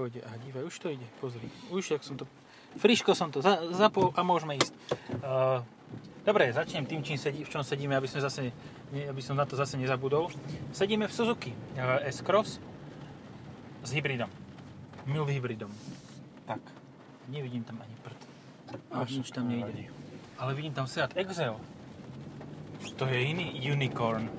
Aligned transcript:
pôjde. 0.00 0.24
A 0.24 0.32
dívaj, 0.40 0.64
už 0.64 0.76
to 0.80 0.88
ide, 0.88 1.04
pozri. 1.20 1.44
Už, 1.68 1.92
jak 1.92 2.00
som 2.00 2.16
to... 2.16 2.24
Friško 2.80 3.12
som 3.12 3.28
to 3.28 3.44
za, 3.44 3.60
zapol 3.76 4.16
a 4.16 4.24
môžeme 4.24 4.56
ísť. 4.56 4.72
Uh, 5.20 5.60
dobre, 6.24 6.48
začnem 6.56 6.88
tým, 6.88 7.04
čím 7.04 7.20
sedí, 7.20 7.44
v 7.44 7.52
čom 7.52 7.60
sedíme, 7.60 7.92
aby, 7.92 8.08
sme 8.08 8.24
zase, 8.24 8.48
ne, 8.96 9.02
aby 9.12 9.20
som 9.20 9.36
na 9.36 9.44
to 9.44 9.60
zase 9.60 9.76
nezabudol. 9.76 10.32
Sedíme 10.72 11.04
v 11.04 11.12
Suzuki 11.12 11.52
uh, 11.52 12.00
S-Cross 12.08 12.64
s 13.84 13.90
hybridom. 13.92 14.32
Mil 15.04 15.28
hybridom. 15.28 15.68
Tak. 16.48 16.64
Nevidím 17.28 17.60
tam 17.60 17.76
ani 17.84 17.92
prd. 18.00 18.20
A 18.96 19.04
Až 19.04 19.20
nič 19.20 19.28
tam 19.36 19.52
nejde. 19.52 19.92
Ale 20.40 20.56
vidím 20.56 20.72
tam 20.72 20.88
Seat 20.88 21.12
Excel. 21.12 21.60
To 22.96 23.04
je 23.04 23.20
iný 23.20 23.52
unicorn. 23.68 24.32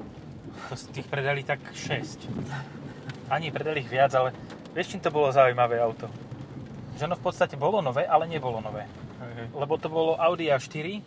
To 0.70 0.74
z 0.74 0.90
tých 0.90 1.06
predali 1.06 1.46
tak 1.46 1.62
6. 1.70 2.26
Ani 3.30 3.54
predali 3.54 3.86
ich 3.86 3.92
viac, 3.92 4.10
ale 4.18 4.34
vieš, 4.72 4.88
čím 4.90 5.02
to 5.02 5.12
bolo 5.12 5.32
zaujímavé 5.32 5.80
auto? 5.80 6.08
Že 6.96 7.08
ono 7.08 7.16
v 7.18 7.24
podstate 7.24 7.56
bolo 7.56 7.82
nové, 7.82 8.04
ale 8.04 8.28
nebolo 8.28 8.60
nové. 8.60 8.86
Hej, 9.20 9.32
hej. 9.36 9.48
Lebo 9.54 9.78
to 9.78 9.88
bolo 9.88 10.16
Audi 10.16 10.48
A4, 10.48 11.02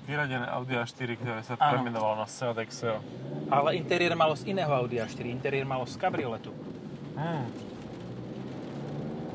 Vyradené 0.00 0.42
Audi 0.50 0.74
A4, 0.74 1.06
ktoré 1.22 1.40
sa 1.46 1.54
Áno. 1.54 1.70
premenovalo 1.70 2.18
na 2.18 2.26
Seat 2.26 2.58
Excel. 2.58 2.98
ale 3.46 3.78
interiér 3.78 4.18
malo 4.18 4.34
z 4.34 4.42
iného 4.50 4.66
Audi 4.66 4.98
A4. 4.98 5.22
Interiér 5.30 5.62
malo 5.62 5.86
z 5.86 5.94
kabrioletu. 5.94 6.50
Hmm. 7.14 7.46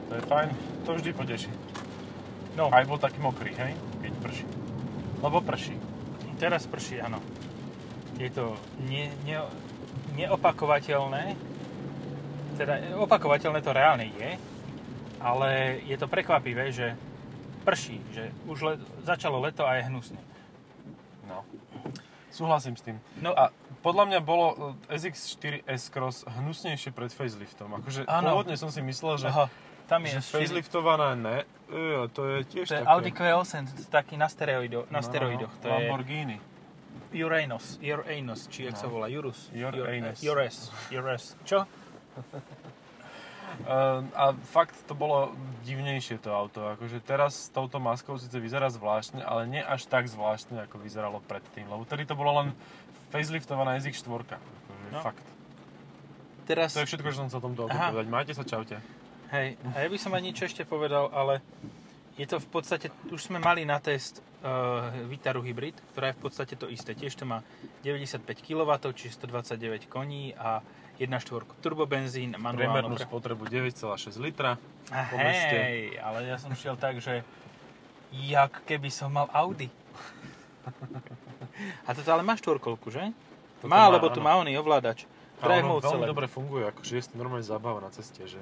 To 0.09 0.13
je 0.19 0.21
fajn, 0.27 0.49
to 0.83 0.89
vždy 0.99 1.09
poteší. 1.15 1.51
No, 2.59 2.67
Aj 2.71 2.83
bol 2.83 2.99
taký 2.99 3.19
mokrý, 3.23 3.55
hej? 3.55 3.71
Keď 4.03 4.13
prší. 4.19 4.45
Lebo 5.23 5.39
prší. 5.39 5.75
teraz 6.35 6.67
prší, 6.67 6.99
áno. 6.99 7.23
Je 8.19 8.27
to 8.31 8.55
ne, 8.83 9.11
ne, 9.23 9.39
neopakovateľné. 10.15 11.35
Teda 12.55 12.73
opakovateľné 12.97 13.59
to 13.59 13.71
reálne 13.71 14.07
je, 14.09 14.31
ale 15.19 15.49
je 15.83 15.95
to 15.95 16.07
prekvapivé, 16.07 16.71
že 16.71 16.95
prší, 17.61 17.99
že 18.09 18.31
už 18.45 18.57
le, 18.61 18.73
začalo 19.01 19.39
leto 19.39 19.63
a 19.63 19.75
je 19.75 19.83
hnusne. 19.85 20.19
No. 21.25 21.43
Súhlasím 22.29 22.75
s 22.75 22.83
tým. 22.83 22.97
No, 23.17 23.31
A 23.31 23.49
podľa 23.79 24.05
mňa 24.07 24.19
bolo 24.21 24.75
e, 24.87 24.95
SX4 24.95 25.63
S-Cross 25.65 26.27
hnusnejšie 26.27 26.91
pred 26.91 27.09
faceliftom. 27.09 27.75
Akože 27.75 28.03
Áno. 28.05 28.35
pôvodne 28.35 28.55
som 28.55 28.67
si 28.67 28.79
myslel, 28.79 29.17
že, 29.17 29.27
aha, 29.27 29.47
tam 29.85 30.03
je 30.03 30.15
že 30.15 30.23
faceliftovaná 30.23 31.15
ne. 31.15 31.47
E, 31.67 32.07
to 32.09 32.21
je 32.25 32.37
tiež 32.45 32.65
to 32.65 32.75
je 32.75 32.81
také... 32.81 32.91
Audi 32.91 33.11
Q8, 33.11 33.53
taký 33.87 34.15
na, 34.15 34.27
steroido, 34.27 34.83
na 34.87 34.99
No, 34.99 35.05
steroidoch. 35.05 35.51
To 35.59 35.67
Lamborghini. 35.67 36.37
je 37.11 37.23
Uranus, 37.23 37.79
Uranus, 37.79 38.47
či 38.47 38.67
jak 38.67 38.75
No. 38.75 38.79
sa 38.79 38.87
volá, 38.87 39.07
Urus. 39.07 39.47
Uranus. 39.49 40.19
Ures, 40.19 40.57
Ures. 40.91 41.23
Čo? 41.43 41.63
A 44.19 44.35
fakt 44.51 44.75
to 44.83 44.91
bolo 44.91 45.31
divnejšie 45.63 46.19
to 46.19 46.33
auto. 46.33 46.75
Akože 46.75 46.99
teraz 46.99 47.47
s 47.47 47.49
touto 47.53 47.79
maskou 47.79 48.19
síce 48.19 48.35
vyzerá 48.35 48.67
zvláštne, 48.67 49.23
ale 49.23 49.47
nie 49.47 49.63
až 49.63 49.87
tak 49.87 50.11
zvláštne, 50.11 50.67
ako 50.67 50.81
vyzeralo 50.81 51.23
predtým. 51.23 51.69
Lebo 51.71 51.87
tedy 51.87 52.03
to 52.03 52.19
bolo 52.19 52.43
len 52.43 52.47
faceliftovaná 53.15 53.79
SX4. 53.79 54.35
Akože 54.35 54.91
No. 54.91 55.01
fakt. 55.01 55.25
Teraz... 56.45 56.77
To 56.77 56.85
je 56.85 56.89
všetko, 56.89 57.07
čo 57.09 57.17
som 57.25 57.29
o 57.31 57.41
tomto 57.41 57.65
auto 57.65 57.73
Aha. 57.73 57.89
povedať. 57.89 58.07
Majte 58.11 58.33
sa, 58.37 58.45
čaute. 58.45 58.77
Hej, 59.33 59.57
a 59.73 59.81
ja 59.81 59.87
by 59.89 59.97
som 59.97 60.13
aj 60.13 60.21
niečo 60.21 60.45
ešte 60.45 60.61
povedal, 60.61 61.09
ale 61.09 61.41
je 62.15 62.29
to 62.29 62.37
v 62.37 62.47
podstate, 62.47 62.93
už 63.09 63.27
sme 63.27 63.41
mali 63.41 63.65
na 63.65 63.81
test 63.81 64.21
uh, 64.45 64.93
Vitaru 65.09 65.41
Hybrid, 65.41 65.75
ktorá 65.91 66.13
je 66.13 66.15
v 66.15 66.21
podstate 66.21 66.53
to 66.53 66.69
isté. 66.69 66.93
Tiež 66.93 67.17
to 67.17 67.25
má 67.25 67.41
95 67.81 68.21
kW, 68.45 68.71
čiže 68.93 69.17
129 69.17 69.89
koní 69.89 70.37
a 70.37 70.61
1.4 71.01 71.43
turbobenzín, 71.59 72.37
Priemernú 72.37 72.95
pre... 72.95 73.03
spotrebu 73.03 73.43
9,6 73.49 74.15
litra. 74.21 74.55
Po 74.87 75.17
meste. 75.17 75.57
hej, 75.57 75.99
ale 75.99 76.29
ja 76.29 76.37
som 76.39 76.53
šiel 76.55 76.77
tak, 76.79 77.01
že 77.03 77.25
jak 78.13 78.63
keby 78.63 78.87
som 78.93 79.11
mal 79.11 79.27
Audi. 79.33 79.67
A 81.87 81.89
toto 81.91 82.09
ale 82.11 82.23
má 82.23 82.39
štvorkolku, 82.39 82.87
že? 82.93 83.11
Toto 83.59 83.67
má, 83.67 83.87
má, 83.89 83.95
lebo 83.97 84.07
tu 84.11 84.23
má 84.23 84.39
oný 84.39 84.55
ovládač. 84.55 85.03
Ale 85.43 85.59
Drive 85.59 85.67
mode 85.67 85.83
veľmi 85.83 85.99
select. 85.99 86.11
dobre 86.15 86.25
funguje, 86.31 86.63
akože 86.71 86.93
je 86.95 87.03
normálne 87.19 87.43
zábava 87.43 87.83
na 87.83 87.91
ceste, 87.91 88.23
že, 88.23 88.39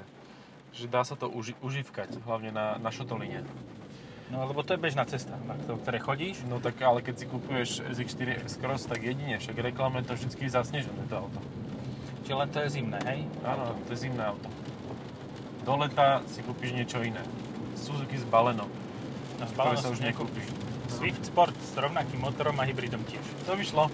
že 0.78 0.85
dá 0.85 1.01
sa 1.01 1.17
to 1.17 1.25
uži- 1.25 1.57
užívkať, 1.66 2.22
hlavne 2.22 2.53
na, 2.53 2.78
na 2.78 2.89
šotoline. 2.94 3.41
No 4.33 4.44
lebo 4.44 4.66
to 4.66 4.73
je 4.73 4.81
bežná 4.81 5.05
cesta, 5.05 5.38
na 5.45 5.53
to- 5.63 5.77
ktorej 5.77 6.01
chodíš. 6.01 6.41
No 6.44 6.57
tak 6.57 6.81
ale 6.81 6.99
keď 6.99 7.16
si 7.16 7.25
kupuješ 7.29 7.85
SX4 7.85 8.41
X-Cross, 8.44 8.89
tak 8.89 9.05
jedine, 9.05 9.38
však 9.38 9.53
reklame 9.55 10.01
to 10.01 10.17
vždy 10.17 10.49
zasnežené 10.49 11.05
to 11.05 11.21
auto. 11.21 11.38
Čiže 12.25 12.33
len 12.33 12.49
to 12.49 12.57
je 12.59 12.69
zimné, 12.72 12.99
hej? 13.05 13.19
Áno, 13.45 13.77
to 13.85 13.93
je 13.93 13.99
zimné 13.99 14.23
auto. 14.25 14.49
Do 15.63 15.77
leta 15.77 16.25
si 16.25 16.41
kúpiš 16.41 16.73
niečo 16.73 16.99
iné. 16.99 17.22
Suzuki 17.77 18.17
s 18.17 18.25
balenom, 18.25 18.67
No, 19.38 19.45
ktoré 19.45 19.75
zbalenosť 19.75 19.83
sa 19.83 19.91
už 19.91 20.01
nekúpiš. 20.01 20.47
Swift 20.89 21.23
Sport 21.23 21.53
s 21.53 21.75
rovnakým 21.75 22.19
motorom 22.19 22.57
a 22.57 22.63
hybridom 22.63 23.03
tiež. 23.05 23.23
To 23.45 23.53
vyšlo. 23.53 23.91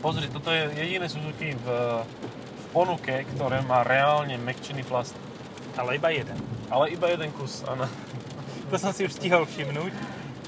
Pozri, 0.00 0.26
toto 0.26 0.50
je 0.50 0.66
jediné 0.72 1.06
Suzuki 1.06 1.52
v, 1.52 1.66
v 2.32 2.64
ponuke, 2.72 3.22
ktoré 3.36 3.60
má 3.62 3.84
reálne 3.84 4.34
mekčený 4.34 4.82
plast. 4.82 5.14
Ale 5.76 5.94
iba 5.94 6.10
jeden. 6.10 6.36
Ale 6.68 6.90
iba 6.90 7.06
jeden 7.06 7.30
kus, 7.30 7.62
áno. 7.64 7.86
To 8.72 8.80
som 8.80 8.88
si 8.96 9.04
už 9.04 9.12
stihol 9.12 9.44
všimnúť, 9.44 9.92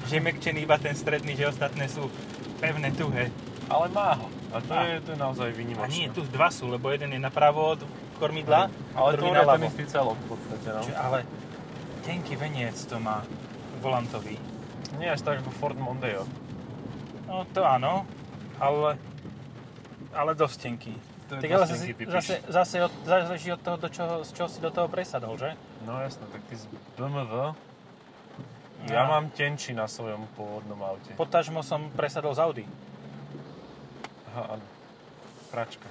že 0.09 0.17
je 0.17 0.21
mekčený 0.25 0.65
iba 0.65 0.81
ten 0.81 0.97
stredný, 0.97 1.37
že 1.37 1.45
ostatné 1.45 1.85
sú 1.85 2.09
pevné, 2.57 2.89
tuhé. 2.97 3.29
Ale 3.69 3.85
má 3.93 4.17
ho. 4.17 4.25
A 4.49 4.57
to, 4.65 4.73
Má. 4.73 4.81
je, 4.89 4.97
to 5.05 5.09
je 5.13 5.19
naozaj 5.21 5.49
A 5.51 5.53
výnimočné. 5.53 5.93
nie, 5.93 6.09
tu 6.09 6.25
dva 6.33 6.49
sú, 6.49 6.65
lebo 6.65 6.89
jeden 6.89 7.13
je 7.13 7.21
napravo 7.21 7.77
od 7.77 7.85
kormidla, 8.17 8.73
Ale 8.97 9.13
to 9.13 9.17
druhý 9.21 9.29
je 9.29 9.37
na 9.37 9.43
ten 9.45 9.49
ľavo. 9.53 9.65
istý 9.69 9.83
celok 9.85 10.17
v 10.17 10.27
podstate, 10.33 10.67
no. 10.73 10.81
Čiže, 10.81 10.97
ale 10.97 11.17
tenký 12.01 12.33
veniec 12.33 12.77
to 12.89 12.97
má 12.97 13.21
volantový. 13.85 14.41
Nie 14.97 15.13
až 15.13 15.21
tak 15.21 15.45
ako 15.45 15.51
Ford 15.61 15.77
Mondeo. 15.77 16.25
No 17.29 17.45
to 17.53 17.61
áno, 17.61 18.09
ale, 18.57 18.97
ale 20.17 20.31
dosť 20.33 20.57
tenký. 20.65 20.97
To 21.29 21.37
je 21.37 21.41
Tak 21.45 21.51
ale 21.51 21.65
zase, 21.69 21.85
zase, 22.09 22.33
zase 22.49 22.75
od, 22.81 22.93
záleží 23.05 23.53
od 23.53 23.61
toho, 23.61 23.77
do 23.77 23.89
čoho, 23.89 24.25
z 24.25 24.29
čoho 24.33 24.49
si 24.49 24.57
do 24.61 24.73
toho 24.73 24.89
presadol, 24.89 25.37
že? 25.37 25.53
No 25.85 26.01
jasno, 26.01 26.25
tak 26.33 26.41
ty 26.49 26.57
z 26.57 26.65
BMW. 26.97 27.53
Ja 28.85 29.07
mám 29.09 29.31
tenčí 29.33 29.73
na 29.73 29.87
svojom 29.89 30.27
pôvodnom 30.37 30.77
aute. 30.83 31.15
Potažmo 31.17 31.63
som 31.65 31.89
presadol 31.95 32.35
z 32.37 32.39
Audi. 32.43 32.65
Aha, 34.29 34.59
áno. 34.59 34.65
Pračka. 35.49 35.87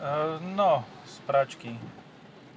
Uh, 0.00 0.40
no, 0.56 0.82
z 1.06 1.16
práčky. 1.28 1.76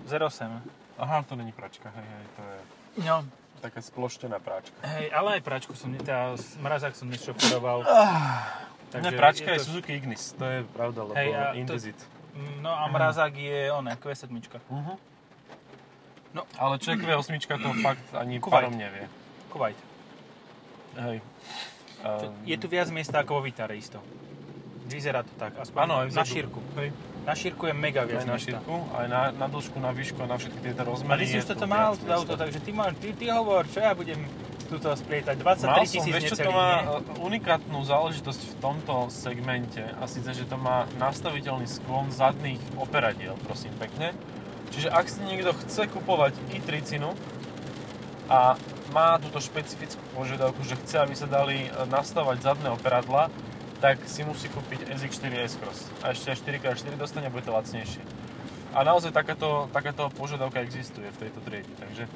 08. 0.07 0.63
Aha, 0.97 1.23
to 1.27 1.35
není 1.35 1.51
pračka, 1.51 1.91
hej, 1.95 2.05
hej, 2.05 2.25
to 2.35 2.41
je 2.41 2.59
No, 3.07 3.25
taká 3.61 3.81
sploštená 3.81 4.37
práčka. 4.39 4.75
hej, 4.85 5.09
ale 5.11 5.39
aj 5.39 5.41
práčku 5.41 5.73
som, 5.73 5.89
teda 5.95 6.37
mrazák 6.61 6.93
som 6.95 7.09
nešoferoval. 7.09 7.81
Ne, 8.93 9.09
pračka 9.11 9.57
je, 9.57 9.59
to- 9.59 9.65
Suzuki 9.73 9.97
Ignis, 9.97 10.37
to 10.37 10.45
je 10.45 10.61
pravda, 10.69 11.01
lebo 11.03 11.17
Hej, 11.17 11.29
a 11.33 11.57
to-. 11.65 11.81
No 12.61 12.69
a 12.73 12.85
mrazák 12.87 13.33
je 13.35 13.71
on, 13.73 13.85
Q7. 13.89 14.29
Uh-huh. 14.69 14.97
No. 16.33 16.41
Ale 16.57 16.77
ČQ8 16.77 17.29
to 17.61 17.69
fakt 17.81 18.05
ani 18.13 18.39
Kuwait. 18.39 18.53
parom 18.65 18.77
nevie. 18.77 19.09
Kuwait. 19.53 19.77
Hej. 20.97 21.21
Um, 22.01 22.33
Je 22.43 22.57
tu 22.57 22.65
viac 22.65 22.89
miesta 22.89 23.21
ako 23.21 23.37
vo 23.37 23.41
Vitare 23.41 23.77
isto. 23.77 24.01
Vyzerá 24.83 25.21
to 25.21 25.31
tak, 25.37 25.55
aspoň 25.55 25.79
Áno, 25.79 25.93
aj 26.01 26.11
na 26.11 26.25
šírku. 26.25 26.59
Hej. 26.75 26.89
Na 27.23 27.33
šírku 27.33 27.63
je 27.65 27.73
mega 27.73 28.03
viac 28.03 28.21
aj 28.21 28.27
na 28.27 28.35
miesta. 28.35 28.51
šírku, 28.51 28.75
aj 28.91 29.05
na, 29.07 29.21
na 29.31 29.47
dĺžku, 29.47 29.77
na 29.79 29.91
výšku 29.91 30.19
na 30.19 30.35
všetky 30.35 30.59
tieto 30.59 30.83
A 30.83 30.87
rozmery. 30.89 31.23
ty 31.23 31.27
si 31.29 31.37
už 31.39 31.47
toto 31.47 31.65
mal, 31.65 31.95
toto 31.95 32.11
auto, 32.11 32.33
takže 32.35 32.59
ty, 32.59 32.75
máš, 32.75 32.99
ty, 32.99 33.15
ty 33.15 33.31
hovor, 33.31 33.63
čo 33.69 33.79
ja 33.79 33.95
budem 33.95 34.19
tuto 34.67 34.91
splietať. 34.91 35.35
23 35.39 35.63
Mal 35.63 35.75
som, 35.79 35.85
tisíc 35.87 36.03
vieš 36.09 36.23
čo 36.25 36.35
to 36.35 36.43
necelých, 36.43 36.57
má 36.57 36.67
nie? 36.67 36.83
e, 36.83 36.99
unikátnu 37.21 37.79
záležitosť 37.79 38.41
v 38.43 38.53
tomto 38.59 38.95
segmente 39.07 39.83
a 39.85 40.03
síce, 40.03 40.29
že 40.33 40.43
to 40.43 40.57
má 40.57 40.83
nastaviteľný 40.97 41.63
sklon 41.63 42.11
zadných 42.11 42.59
operadiel, 42.75 43.37
prosím 43.39 43.71
pekne. 43.77 44.11
Čiže 44.73 44.89
ak 44.89 45.05
si 45.07 45.23
niekto 45.23 45.53
chce 45.63 45.87
kupovať 45.87 46.33
i30 46.51 47.05
a 48.27 48.57
má 48.94 49.18
túto 49.18 49.42
špecifickú 49.42 50.00
požiadavku, 50.13 50.62
že 50.62 50.78
chce, 50.86 51.01
aby 51.01 51.18
sa 51.18 51.25
dali 51.25 51.66
e, 51.66 51.69
nastavať 51.90 52.45
zadné 52.45 52.69
operadla, 52.69 53.34
tak 53.81 54.00
si 54.06 54.22
musí 54.24 54.48
kúpiť 54.48 54.88
SX4 54.88 55.34
S-Cross. 55.50 55.80
A 56.06 56.13
ešte 56.13 56.31
aj 56.31 56.38
4x4 56.45 56.94
dostane, 56.95 57.28
bude 57.34 57.44
to 57.44 57.51
lacnejšie. 57.51 58.00
A 58.74 58.86
naozaj 58.86 59.12
takáto, 59.12 59.68
takáto 59.74 60.07
požiadavka 60.13 60.62
existuje 60.62 61.06
v 61.10 61.18
tejto 61.19 61.40
triede, 61.45 61.69
takže 61.78 62.10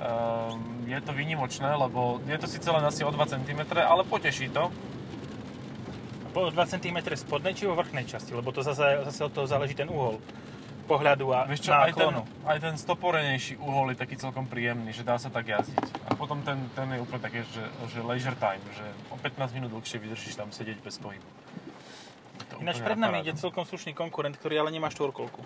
um, 0.00 0.88
je 0.88 0.96
to 1.04 1.12
výnimočné, 1.12 1.76
lebo 1.76 2.24
je 2.24 2.38
to 2.40 2.48
síce 2.48 2.64
len 2.64 2.80
asi 2.80 3.04
o 3.04 3.12
2 3.12 3.20
cm, 3.26 3.60
ale 3.76 4.00
poteší 4.08 4.48
to. 4.48 4.72
Po 6.32 6.48
2 6.48 6.56
cm 6.56 7.04
spodnej 7.20 7.52
či 7.52 7.68
vo 7.68 7.76
vrchnej 7.76 8.06
časti, 8.06 8.32
lebo 8.32 8.48
to 8.48 8.64
zase, 8.64 9.04
zase 9.12 9.20
od 9.28 9.32
toho 9.34 9.50
záleží 9.50 9.76
ten 9.76 9.90
uhol 9.90 10.22
pohľadu 10.90 11.26
a 11.30 11.46
Vieš 11.46 11.70
čo, 11.70 11.70
aj 11.70 11.94
ten, 11.94 12.14
aj 12.42 12.58
ten 12.58 12.74
stoporenejší 12.74 13.54
uhol 13.62 13.94
je 13.94 13.96
taký 14.02 14.18
celkom 14.18 14.50
príjemný, 14.50 14.90
že 14.90 15.06
dá 15.06 15.14
sa 15.22 15.30
tak 15.30 15.46
jazdiť. 15.46 15.86
A 16.09 16.09
potom 16.20 16.44
ten, 16.44 16.60
ten 16.76 16.84
je 16.92 17.00
úplne 17.00 17.24
také, 17.24 17.40
že, 17.48 17.64
že 17.88 18.04
leisure 18.04 18.36
time, 18.36 18.60
že 18.76 18.84
o 19.08 19.16
15 19.16 19.56
minút 19.56 19.72
dlhšie 19.72 19.96
vydržíš 19.96 20.36
tam 20.36 20.52
sedieť 20.52 20.84
bez 20.84 21.00
pohybu. 21.00 21.24
Ináč 22.60 22.84
pred 22.84 23.00
na 23.00 23.08
nami 23.08 23.24
ide 23.24 23.32
celkom 23.40 23.64
slušný 23.64 23.96
konkurent, 23.96 24.36
ktorý 24.36 24.60
ale 24.60 24.68
nemá 24.68 24.92
štvorkolku. 24.92 25.40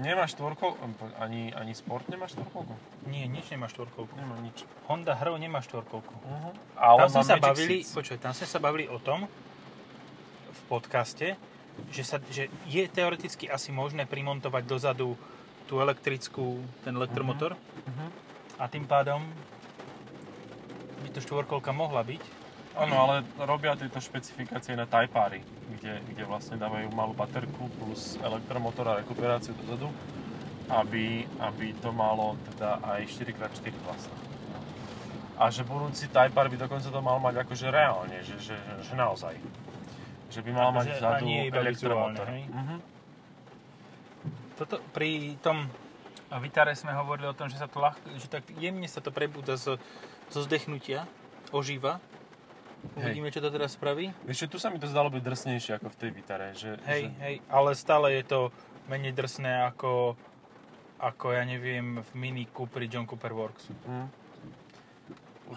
Nemá 0.00 0.24
štvorkolku, 0.24 0.76
ani, 1.20 1.52
ani 1.52 1.72
Sport 1.76 2.08
nemá 2.08 2.28
štvorkolku? 2.28 2.72
Nie, 3.08 3.28
nič 3.28 3.48
nemá 3.52 3.68
štvorkolku. 3.68 4.12
Nemá 4.16 4.40
nič. 4.40 4.64
Honda 4.88 5.16
Hro 5.16 5.36
nemá 5.36 5.60
štvorkolku. 5.64 6.12
Uh-huh. 6.12 6.52
Ale 6.76 7.08
tam 7.08 7.20
sme 7.20 7.24
sa 7.24 7.36
Magic 7.36 7.44
bavili, 7.44 7.76
počuj, 7.84 8.16
tam 8.20 8.32
sme 8.32 8.46
sa 8.48 8.58
bavili 8.60 8.84
o 8.88 9.00
tom 9.00 9.28
v 10.52 10.60
podcaste, 10.68 11.36
že, 11.92 12.02
sa, 12.04 12.20
že 12.32 12.48
je 12.68 12.84
teoreticky 12.88 13.48
asi 13.48 13.72
možné 13.72 14.04
primontovať 14.04 14.64
dozadu 14.64 15.16
tú 15.68 15.80
elektrickú, 15.80 16.60
ten 16.84 16.96
elektromotor 16.96 17.56
Mhm. 17.86 18.25
A 18.56 18.64
tým 18.66 18.88
pádom 18.88 19.20
by 21.04 21.08
to 21.12 21.20
štvorkolka 21.20 21.70
mohla 21.76 22.00
byť. 22.00 22.22
Áno, 22.76 23.08
ale 23.08 23.24
robia 23.40 23.72
tieto 23.72 23.96
špecifikácie 23.96 24.76
na 24.76 24.84
Type-ary, 24.84 25.40
kde, 25.76 25.96
kde 26.12 26.22
vlastne 26.28 26.60
dávajú 26.60 26.92
malú 26.92 27.16
baterku 27.16 27.72
plus 27.80 28.20
elektromotor 28.20 28.84
a 28.92 29.00
rekuperáciu 29.00 29.56
dozadu, 29.64 29.88
aby, 30.68 31.24
aby 31.40 31.72
to 31.80 31.88
malo 31.88 32.36
teda 32.52 32.76
aj 32.84 33.00
4x4 33.16 33.72
vlastne. 33.80 34.16
A 35.40 35.48
že 35.48 35.64
budúci 35.64 36.08
Type-R 36.12 36.52
by 36.52 36.56
dokonca 36.56 36.88
to 36.92 37.00
mal 37.00 37.16
mať 37.16 37.48
akože 37.48 37.66
reálne, 37.72 38.20
že, 38.24 38.36
že, 38.40 38.56
že 38.56 38.92
naozaj. 38.92 39.40
Že 40.32 40.40
by 40.44 40.50
mal 40.52 40.68
mať 40.76 40.86
Akože 40.92 41.00
vzadu 41.00 41.24
nie 41.24 41.40
iba 41.48 41.60
elektromotor. 41.60 42.24
vizuálne, 42.28 42.32
hej? 42.32 42.42
Mhm. 42.52 42.76
Toto, 44.56 44.76
pri 44.92 45.36
tom 45.40 45.68
Vitare 46.42 46.74
sme 46.74 46.90
hovorili 46.90 47.30
o 47.30 47.36
tom, 47.36 47.46
že 47.46 47.58
sa 47.58 47.70
to 47.70 47.78
ľahko, 47.78 48.02
že 48.18 48.26
tak 48.26 48.42
jemne 48.58 48.86
sa 48.90 48.98
to 48.98 49.14
prebúda 49.14 49.54
zo, 49.54 49.78
zo 50.30 50.40
zdechnutia, 50.42 51.06
ožíva. 51.54 52.02
Uvidíme, 52.94 53.34
čo 53.34 53.42
to 53.42 53.50
teraz 53.50 53.74
spraví. 53.74 54.14
Vieš 54.26 54.46
čo, 54.46 54.52
tu 54.54 54.58
sa 54.62 54.70
mi 54.70 54.78
to 54.78 54.86
zdalo 54.86 55.10
byť 55.10 55.22
drsnejšie 55.22 55.72
ako 55.82 55.88
v 55.90 55.96
tej 55.98 56.10
Vitare. 56.14 56.48
Že, 56.54 56.70
Hej, 56.86 57.02
že, 57.10 57.18
hej, 57.18 57.34
ale 57.50 57.70
stále 57.74 58.14
je 58.14 58.24
to 58.26 58.40
menej 58.86 59.10
drsné 59.10 59.66
ako, 59.74 60.14
ako 61.02 61.26
ja 61.34 61.42
neviem, 61.42 61.98
v 62.02 62.10
Mini 62.14 62.44
Cooperi 62.46 62.86
John 62.86 63.06
Cooper 63.06 63.34
Works. 63.34 63.70
Mm. 63.90 64.08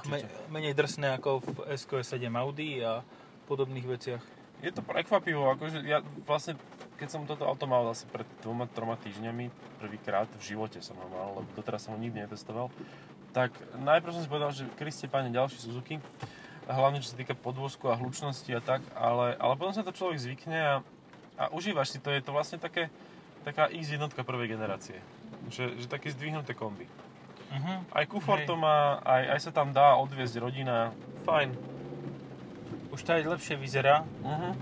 Me, 0.10 0.18
menej 0.54 0.74
drsné 0.78 1.18
ako 1.18 1.42
v 1.42 1.50
SQ7 1.74 2.30
Audi 2.38 2.82
a 2.82 3.02
podobných 3.50 3.86
veciach. 3.90 4.22
Je 4.62 4.70
to 4.70 4.86
prekvapivo, 4.86 5.50
akože 5.56 5.82
ja 5.82 6.06
vlastne, 6.30 6.60
keď 7.00 7.10
som 7.16 7.24
toto 7.24 7.48
auto 7.48 7.64
mal 7.64 7.88
asi 7.88 8.04
pred 8.12 8.28
dvoma, 8.44 8.68
troma 8.68 9.00
týždňami, 9.00 9.48
prvýkrát 9.80 10.28
v 10.36 10.44
živote 10.44 10.84
som 10.84 11.00
ho 11.00 11.08
mal, 11.08 11.40
lebo 11.40 11.48
doteraz 11.56 11.88
som 11.88 11.96
ho 11.96 12.00
nikdy 12.00 12.28
netestoval, 12.28 12.68
tak 13.32 13.56
najprv 13.80 14.12
som 14.12 14.22
si 14.22 14.30
povedal, 14.30 14.52
že 14.52 14.68
Kriste 14.76 15.08
páne 15.08 15.32
ďalší 15.32 15.64
Suzuki, 15.64 16.04
hlavne 16.68 17.00
čo 17.00 17.16
sa 17.16 17.18
týka 17.18 17.34
podvozku 17.34 17.88
a 17.88 17.96
hlučnosti 17.96 18.52
a 18.52 18.62
tak, 18.62 18.84
ale, 18.94 19.40
ale 19.40 19.54
potom 19.56 19.72
sa 19.72 19.82
to 19.82 19.96
človek 19.96 20.20
zvykne 20.20 20.60
a, 20.60 20.76
a 21.40 21.44
užívaš 21.56 21.96
si 21.96 22.00
to, 22.04 22.12
je 22.12 22.22
to 22.22 22.36
vlastne 22.36 22.60
také, 22.60 22.92
taká 23.48 23.72
X 23.72 23.96
jednotka 23.96 24.28
prvej 24.28 24.54
generácie. 24.54 25.00
Že, 25.50 25.82
že 25.82 25.88
také 25.88 26.12
zdvihnuté 26.14 26.54
kombi. 26.54 26.86
Uh-huh. 27.50 27.82
Aj 27.90 28.06
kufor 28.06 28.44
Hej. 28.44 28.46
to 28.46 28.54
má, 28.60 29.02
aj, 29.02 29.24
aj 29.34 29.40
sa 29.50 29.52
tam 29.56 29.74
dá 29.74 29.98
odviezť 29.98 30.38
rodina, 30.38 30.94
fajn. 31.26 31.58
Už 32.94 33.02
to 33.02 33.18
aj 33.18 33.26
lepšie 33.26 33.56
vyzerá. 33.58 34.06
Uh-huh. 34.22 34.54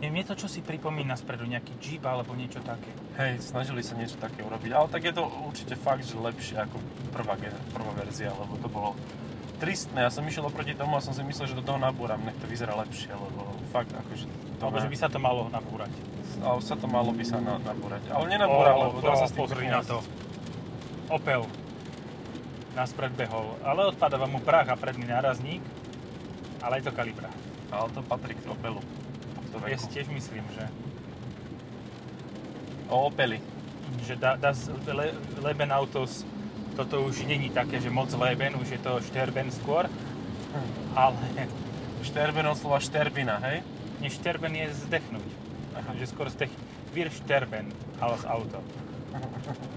Je, 0.00 0.08
mne 0.08 0.24
to 0.24 0.32
čo 0.32 0.48
si 0.48 0.64
pripomína 0.64 1.12
spredu, 1.12 1.44
nejaký 1.44 1.76
Jeep 1.76 2.04
alebo 2.08 2.32
niečo 2.32 2.64
také. 2.64 2.88
Hej, 3.20 3.44
snažili 3.52 3.84
sa 3.84 3.92
niečo 4.00 4.16
také 4.16 4.40
urobiť, 4.40 4.72
ale 4.72 4.88
tak 4.88 5.04
je 5.04 5.12
to 5.12 5.28
určite 5.44 5.76
fakt, 5.76 6.08
že 6.08 6.16
lepšie 6.16 6.56
ako 6.56 6.80
prvá, 7.12 7.36
prvá 7.76 7.92
verzia, 8.00 8.32
lebo 8.32 8.56
to 8.56 8.68
bolo 8.72 8.96
tristné. 9.60 10.08
Ja 10.08 10.10
som 10.10 10.24
išiel 10.24 10.48
oproti 10.48 10.72
tomu 10.72 10.96
a 10.96 11.04
som 11.04 11.12
si 11.12 11.20
myslel, 11.20 11.52
že 11.52 11.58
do 11.60 11.60
toho 11.60 11.76
nabúram, 11.76 12.16
nech 12.24 12.32
to 12.40 12.48
vyzerá 12.48 12.72
lepšie, 12.80 13.12
lebo 13.12 13.44
fakt 13.68 13.92
akože 13.92 14.24
to 14.56 14.62
Alebo 14.64 14.80
má, 14.80 14.84
že 14.84 14.88
by 14.88 14.96
sa 14.96 15.08
to 15.12 15.18
malo 15.20 15.52
nabúrať. 15.52 15.92
ale 16.40 16.58
sa 16.64 16.74
to 16.80 16.86
malo 16.88 17.12
by 17.12 17.24
sa 17.28 17.36
na, 17.44 17.60
nabúrať. 17.60 18.02
Ale 18.08 18.24
nenabúra, 18.32 18.72
Ó, 18.72 18.88
lebo 18.88 18.96
dá 19.04 19.14
sa 19.20 19.28
pozri 19.28 19.68
na 19.68 19.84
to. 19.84 20.00
Opel 21.12 21.44
nás 22.72 22.88
predbehol, 22.96 23.60
ale 23.60 23.84
odpadáva 23.92 24.24
mu 24.24 24.40
prach 24.40 24.72
a 24.72 24.80
predný 24.80 25.04
nárazník, 25.04 25.60
ale 26.64 26.80
je 26.80 26.88
to 26.88 26.92
kalibra. 26.96 27.28
Ale 27.68 27.92
to 27.92 28.00
patrí 28.00 28.32
k 28.32 28.48
Opelu. 28.48 28.80
To 29.50 29.58
Ja 29.66 29.76
veku. 29.76 29.82
si 29.82 29.88
tiež 29.90 30.06
myslím, 30.10 30.44
že, 30.54 30.64
O 32.90 33.06
Opeli. 33.06 33.38
že 34.06 34.14
da, 34.18 34.34
das 34.34 34.70
Le, 34.86 35.14
Leben 35.42 35.70
Autos 35.72 36.26
toto 36.74 37.02
už 37.02 37.26
není 37.26 37.50
také, 37.50 37.80
že 37.82 37.90
moc 37.90 38.10
Leben, 38.14 38.56
už 38.56 38.68
je 38.70 38.80
to 38.80 39.02
Sterben 39.02 39.50
skôr, 39.50 39.90
ale 40.94 41.18
Šterben 42.06 42.46
od 42.48 42.56
slova 42.56 42.80
šterbina, 42.80 43.36
hej? 43.44 43.60
než 44.00 44.16
Sterben 44.16 44.56
je 44.56 44.72
zdechnúť. 44.88 45.28
Že 46.00 46.06
skôr 46.08 46.26
zdech... 46.32 46.50
Wir 46.90 47.06
Sterben 47.12 47.70
als 48.02 48.24
Auto. 48.26 48.58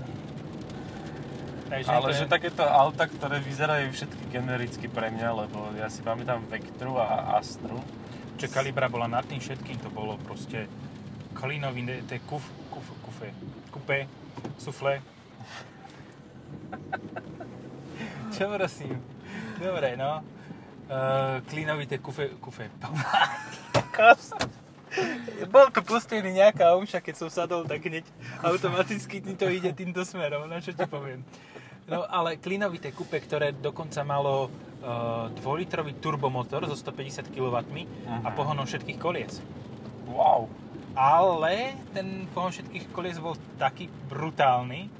Takže 1.69 1.89
Ale 1.89 2.09
že 2.13 2.25
takéto 2.29 2.61
auta, 2.61 3.09
ktoré 3.09 3.41
vyzerajú 3.41 3.89
všetky 3.97 4.23
genericky 4.29 4.85
pre 4.85 5.09
mňa, 5.09 5.29
lebo 5.45 5.73
ja 5.73 5.89
si 5.89 6.05
pamätám 6.05 6.45
Vectru 6.45 7.01
a 7.01 7.37
Astru. 7.37 7.81
Čo 8.37 8.47
Kalibra 8.49 8.89
bola 8.89 9.07
nad 9.07 9.25
tým 9.25 9.39
všetkým, 9.39 9.77
to 9.79 9.89
bolo 9.93 10.17
proste 10.21 10.67
klínový, 11.33 11.81
ne- 11.85 12.03
to 12.05 12.17
kuf, 12.27 12.43
kuf, 12.69 12.87
kufe, 13.05 13.29
kupe, 13.71 14.07
sufle. 14.57 15.01
Čo 18.33 18.49
prosím? 18.49 18.97
Dobre, 19.61 19.95
no. 19.95 20.25
Uh, 20.89 21.39
klínovité 21.47 21.97
kufe, 21.97 22.29
kufe. 22.41 22.69
Kokos. 23.71 24.33
Bol 25.53 25.69
tu 25.73 25.81
pustený 25.81 26.33
nejaká 26.33 26.73
omša, 26.77 27.01
keď 27.01 27.15
som 27.17 27.29
sadol, 27.29 27.65
tak 27.65 27.81
hneď 27.81 28.05
automaticky 28.45 29.21
ti 29.21 29.33
to 29.33 29.49
ide 29.49 29.73
týmto 29.73 30.05
smerom, 30.05 30.45
no 30.45 30.57
čo 30.61 30.73
ti 30.73 30.85
poviem. 30.85 31.25
No 31.89 32.05
ale 32.07 32.39
klinovité 32.39 32.93
kupe, 32.93 33.19
ktoré 33.19 33.51
dokonca 33.51 34.05
malo 34.05 34.47
uh, 34.83 35.31
2-litrový 35.39 35.97
turbomotor 35.97 36.67
so 36.67 36.75
150 36.75 37.31
kW 37.31 37.55
a 38.23 38.29
pohonom 38.35 38.67
všetkých 38.67 38.99
kolies. 38.99 39.39
Wow. 40.11 40.51
Ale 40.93 41.73
ten 41.95 42.29
pohon 42.29 42.53
všetkých 42.53 42.93
kolies 42.93 43.17
bol 43.17 43.33
taký 43.57 43.89
brutálny, 44.11 44.91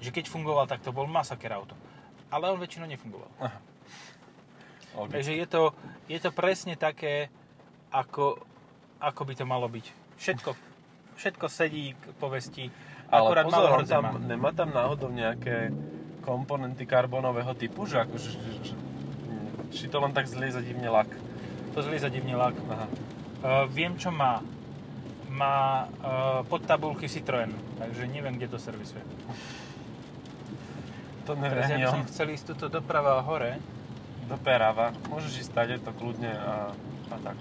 že 0.00 0.08
keď 0.08 0.32
fungoval, 0.32 0.64
tak 0.64 0.80
to 0.80 0.94
bol 0.94 1.04
masaker 1.04 1.52
auto. 1.52 1.76
Ale 2.32 2.48
on 2.48 2.56
väčšinou 2.56 2.88
nefungoval. 2.88 3.28
Okay. 4.96 5.12
Takže 5.12 5.32
je 5.36 5.46
to, 5.46 5.62
je 6.08 6.16
to 6.16 6.32
presne 6.32 6.72
také, 6.72 7.28
ako, 7.92 8.40
ako 8.96 9.22
by 9.28 9.34
to 9.36 9.44
malo 9.44 9.68
byť. 9.68 9.86
Všetko, 10.16 10.50
všetko 11.20 11.46
sedí 11.52 11.92
k 11.92 12.04
povesti, 12.16 12.72
Ale 13.12 13.28
akorát 13.28 13.44
pozor, 13.44 13.84
tam, 13.84 14.24
nemá 14.24 14.56
tam 14.56 14.72
náhodou 14.72 15.12
nejaké 15.12 15.68
komponenty 16.24 16.88
karbónového 16.88 17.52
typu, 17.54 17.84
že 17.84 18.02
akože, 18.02 18.28
že, 18.32 18.52
že, 18.72 18.74
či 19.76 19.92
to 19.92 20.00
len 20.00 20.16
tak 20.16 20.24
zlieza 20.24 20.64
divne 20.64 20.88
lak. 20.88 21.12
To 21.76 21.84
zlieza 21.84 22.08
divne 22.08 22.32
lak. 22.32 22.56
Aha. 22.72 22.86
Uh, 23.44 23.64
viem, 23.68 23.92
čo 24.00 24.08
má. 24.08 24.40
Má 25.28 25.84
uh, 26.00 26.40
podtabulky 26.48 27.12
Citroën, 27.12 27.52
takže 27.76 28.08
neviem, 28.08 28.40
kde 28.40 28.48
to 28.48 28.56
servisuje. 28.56 29.04
To 31.28 31.36
Teraz 31.36 31.68
ja 31.68 31.76
by 31.76 31.82
neviem, 31.84 31.92
som 31.92 32.02
chcel 32.08 32.32
ísť 32.32 32.56
tuto 32.56 32.72
doprava 32.80 33.20
hore. 33.20 33.60
do 34.26 34.36
Perava. 34.40 34.90
Môžeš 35.06 35.46
ísť 35.46 35.50
stade 35.54 35.74
to 35.78 35.90
kľudne 35.94 36.30
a, 36.34 36.74
a 37.10 37.16
tak. 37.22 37.38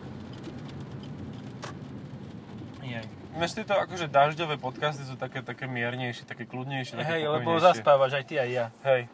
Jej. 2.86 3.06
Ináč 3.36 3.52
tieto 3.58 3.74
akože 3.76 4.06
dažďové 4.08 4.56
podcasty 4.62 5.04
sú 5.04 5.18
také, 5.18 5.42
také 5.42 5.66
miernejšie, 5.66 6.24
také 6.30 6.46
kľudnejšie, 6.46 7.02
také 7.02 7.20
Hej, 7.20 7.22
lebo 7.28 7.58
zaspávaš 7.58 8.22
aj 8.22 8.26
ty 8.30 8.36
aj 8.40 8.50
ja. 8.54 8.66
Hej. 8.86 9.10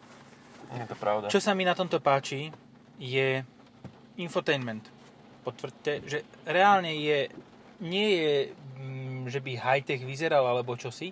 Je 0.72 0.86
to 0.88 0.96
pravda. 1.00 1.26
Čo 1.32 1.40
sa 1.40 1.52
mi 1.56 1.64
na 1.64 1.76
tomto 1.76 2.00
páči, 2.04 2.52
je 3.02 3.42
infotainment. 4.22 4.86
Potvrďte, 5.42 6.06
že 6.06 6.18
reálne 6.46 6.94
je, 6.94 7.34
nie 7.82 8.10
je, 8.14 8.34
mm, 8.78 9.22
že 9.34 9.42
by 9.42 9.58
high-tech 9.58 10.06
vyzeral 10.06 10.46
alebo 10.46 10.78
čosi, 10.78 11.10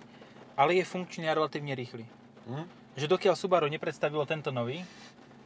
ale 0.54 0.78
je 0.78 0.86
funkčný 0.86 1.26
a 1.26 1.34
relatívne 1.34 1.74
rýchly. 1.74 2.06
Hm? 2.46 2.66
Že 2.94 3.10
dokiaľ 3.10 3.34
Subaru 3.34 3.66
nepredstavilo 3.66 4.22
tento 4.22 4.54
nový, 4.54 4.86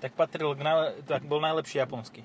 tak 0.04 0.12
patril 0.12 0.52
k 0.52 0.60
najle- 0.60 0.92
tak 1.08 1.24
bol 1.24 1.40
najlepší 1.40 1.80
japonský. 1.80 2.20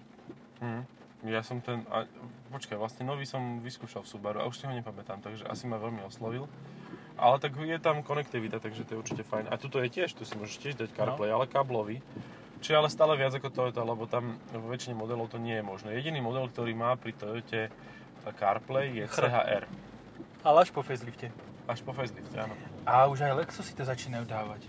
Hm. 0.60 0.84
Ja 1.32 1.40
som 1.44 1.64
ten... 1.64 1.88
A, 1.88 2.04
počkaj, 2.52 2.76
vlastne 2.76 3.08
nový 3.08 3.24
som 3.24 3.64
vyskúšal 3.64 4.04
v 4.04 4.12
Subaru 4.12 4.44
a 4.44 4.48
už 4.48 4.60
si 4.60 4.68
ho 4.68 4.72
nepamätám, 4.76 5.24
takže 5.24 5.48
asi 5.48 5.64
ma 5.64 5.80
veľmi 5.80 6.04
oslovil. 6.04 6.48
Ale 7.20 7.40
tak 7.44 7.56
je 7.60 7.76
tam 7.80 8.00
konektivita, 8.04 8.64
takže 8.64 8.88
to 8.88 8.96
je 8.96 9.02
určite 9.04 9.24
fajn. 9.28 9.52
A 9.52 9.60
tuto 9.60 9.84
je 9.84 9.92
tiež, 9.92 10.16
tu 10.16 10.24
si 10.24 10.40
môžeš 10.40 10.58
tiež 10.64 10.76
dať 10.80 10.96
CarPlay, 10.96 11.28
ale 11.28 11.52
káblový. 12.60 12.66
Čiže 12.68 12.76
ale 12.76 12.90
stále 12.92 13.14
viac 13.16 13.34
ako 13.34 13.48
Toyota, 13.50 13.82
lebo 13.88 14.04
tam 14.06 14.36
vo 14.52 14.68
väčšine 14.68 14.94
modelov 14.94 15.32
to 15.32 15.40
nie 15.40 15.56
je 15.56 15.64
možné. 15.64 15.96
Jediný 15.96 16.20
model, 16.20 16.52
ktorý 16.52 16.76
má 16.76 17.00
pri 17.00 17.16
Toyote 17.16 17.72
CarPlay 18.30 18.94
je 18.94 19.06
Chr. 19.08 19.64
Ale 20.44 20.58
až 20.62 20.70
po 20.70 20.84
facelifte. 20.84 21.32
Až 21.66 21.82
po 21.82 21.96
facelifte, 21.96 22.36
áno. 22.36 22.54
A 22.86 23.08
už 23.08 23.26
aj 23.26 23.46
Lexusy 23.46 23.74
to 23.74 23.84
začínajú 23.88 24.28
dávať. 24.28 24.68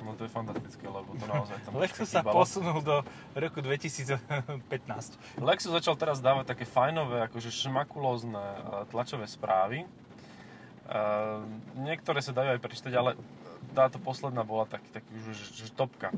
No 0.00 0.16
to 0.16 0.24
je 0.24 0.32
fantastické, 0.32 0.88
lebo 0.88 1.12
to 1.12 1.24
naozaj 1.28 1.60
tam 1.60 1.76
Lexus 1.82 2.08
sa 2.08 2.24
chýbalo. 2.24 2.40
posunul 2.40 2.80
do 2.80 3.04
roku 3.36 3.60
2015. 3.60 5.40
Lexus 5.40 5.70
začal 5.70 5.94
teraz 5.96 6.18
dávať 6.24 6.56
také 6.56 6.64
fajnové, 6.64 7.28
akože 7.28 7.52
šmakulózne 7.52 8.40
e, 8.40 8.60
tlačové 8.88 9.28
správy. 9.28 9.84
E, 9.84 9.88
Uh, 10.90 11.46
niektoré 11.86 12.18
sa 12.18 12.34
dajú 12.34 12.50
aj 12.50 12.58
prečítať, 12.58 12.90
ale 12.98 13.14
táto 13.78 14.02
posledná 14.02 14.42
bola 14.42 14.66
taký, 14.66 14.90
taký 14.90 15.06
už, 15.22 15.38
že, 15.38 15.46
že 15.62 15.66
topka. 15.70 16.10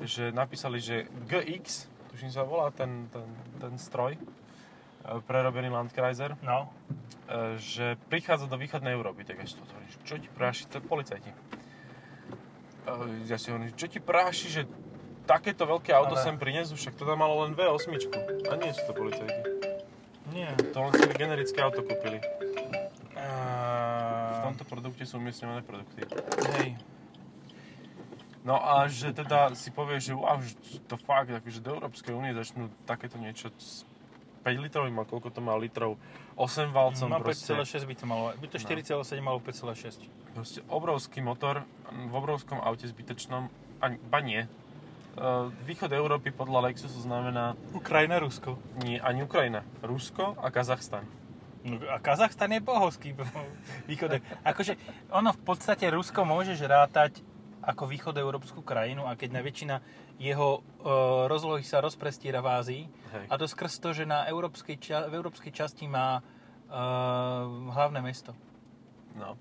Že 0.00 0.32
napísali, 0.32 0.78
že 0.78 0.96
GX, 1.26 1.84
tuším 2.08 2.28
sa 2.28 2.40
volá 2.40 2.70
ten, 2.70 3.06
ten, 3.08 3.28
ten 3.54 3.74
stroj, 3.76 4.16
uh, 4.16 5.20
prerobený 5.20 5.68
Landkreiser, 5.68 6.40
No. 6.40 6.72
uh, 7.28 7.54
že 7.56 8.00
prichádza 8.06 8.44
do 8.44 8.56
východnej 8.56 8.90
Európy. 8.90 9.22
Tak 9.22 9.36
ja 9.36 9.44
si 9.44 9.54
to 9.54 9.62
hovorím, 9.62 9.88
čo 10.00 10.14
ti 10.16 10.28
práši, 10.28 10.62
to 10.66 10.80
policajti. 10.80 11.30
Uh, 12.82 13.06
ja 13.24 13.36
si 13.36 13.48
hovorím, 13.48 13.70
čo 13.72 13.86
ti 13.86 13.98
práši, 13.98 14.46
že 14.50 14.62
takéto 15.22 15.62
veľké 15.62 15.92
auto 15.92 16.16
Ale- 16.16 16.24
sem 16.24 16.34
prinesú, 16.34 16.74
však 16.74 16.96
to 16.96 17.04
tam 17.04 17.20
malo 17.20 17.44
len 17.44 17.52
V8. 17.52 17.92
A 18.48 18.56
nie 18.56 18.72
sú 18.72 18.82
to 18.84 18.94
policajti. 18.94 19.36
Nie. 20.30 20.48
To 20.72 20.80
len 20.80 20.92
si 20.92 21.04
generické 21.12 21.60
auto 21.60 21.82
kúpili. 21.82 22.18
V 22.18 23.18
Uh, 23.20 24.48
tomto 24.48 24.64
produkte 24.64 25.04
sú 25.04 25.20
umiestňované 25.20 25.60
produkty. 25.60 26.08
hej. 26.56 26.72
No 28.40 28.56
a 28.56 28.88
že 28.88 29.12
teda 29.12 29.52
si 29.52 29.68
povie, 29.68 30.00
že 30.00 30.16
wow, 30.16 30.40
to 30.88 30.96
fakt, 30.96 31.28
akože 31.28 31.60
do 31.60 31.76
Európskej 31.76 32.16
únie 32.16 32.32
začnú 32.32 32.72
takéto 32.88 33.20
niečo 33.20 33.52
s 33.60 33.84
5 34.40 34.64
litrovým, 34.64 34.96
a 34.96 35.04
koľko 35.04 35.28
to 35.28 35.44
má 35.44 35.52
litrov, 35.60 36.00
8 36.40 36.72
valcom, 36.72 37.08
No 37.12 37.20
proste, 37.20 37.52
5,6 37.52 37.84
by 37.84 37.94
to 38.00 38.04
malo. 38.08 38.32
By 38.40 38.48
to 38.48 38.56
4,7 38.56 39.20
malo 39.20 39.44
5,6. 39.44 40.08
proste 40.32 40.64
obrovský 40.72 41.20
motor 41.20 41.68
v 41.92 42.12
obrovskom 42.16 42.56
aute 42.64 42.88
zbytečnom, 42.88 43.52
ani, 43.84 44.00
ba 44.08 44.24
nie. 44.24 44.48
Uh, 45.20 45.52
východ 45.68 45.92
Európy 45.92 46.32
podľa 46.32 46.72
Lexusu 46.72 46.96
znamená 47.04 47.58
Ukrajina, 47.76 48.16
Rusko. 48.16 48.56
nie 48.80 48.96
ani 48.96 49.20
Ukrajina, 49.20 49.60
Rusko 49.84 50.38
a 50.40 50.48
Kazachstan. 50.48 51.04
No 51.60 51.76
a 51.92 52.00
Kazachstan 52.00 52.56
je 52.56 52.64
bohovský 52.64 53.12
východ. 53.90 54.16
Akože 54.48 54.80
ono 55.12 55.36
v 55.36 55.40
podstate 55.44 55.84
Rusko 55.92 56.24
môžeš 56.24 56.64
rátať 56.64 57.20
ako 57.60 57.84
východoeurópsku 57.88 58.60
krajinu 58.64 59.04
a 59.04 59.16
keď 59.16 59.30
na 59.36 59.40
väčšina 59.44 59.76
jeho 60.16 60.60
e, 60.60 60.60
rozlohy 61.28 61.64
sa 61.64 61.84
rozprestiera 61.84 62.40
v 62.40 62.48
Ázii 62.48 62.82
Hej. 62.88 63.24
a 63.28 63.34
to 63.36 63.44
skrz 63.44 63.80
to, 63.80 63.92
že 63.92 64.04
na 64.08 64.24
európskej, 64.28 64.76
ča- 64.80 65.08
v 65.08 65.14
európskej 65.16 65.52
časti 65.52 65.84
má 65.88 66.20
e, 66.20 66.22
hlavné 67.72 68.00
mesto. 68.00 68.32
No. 69.16 69.36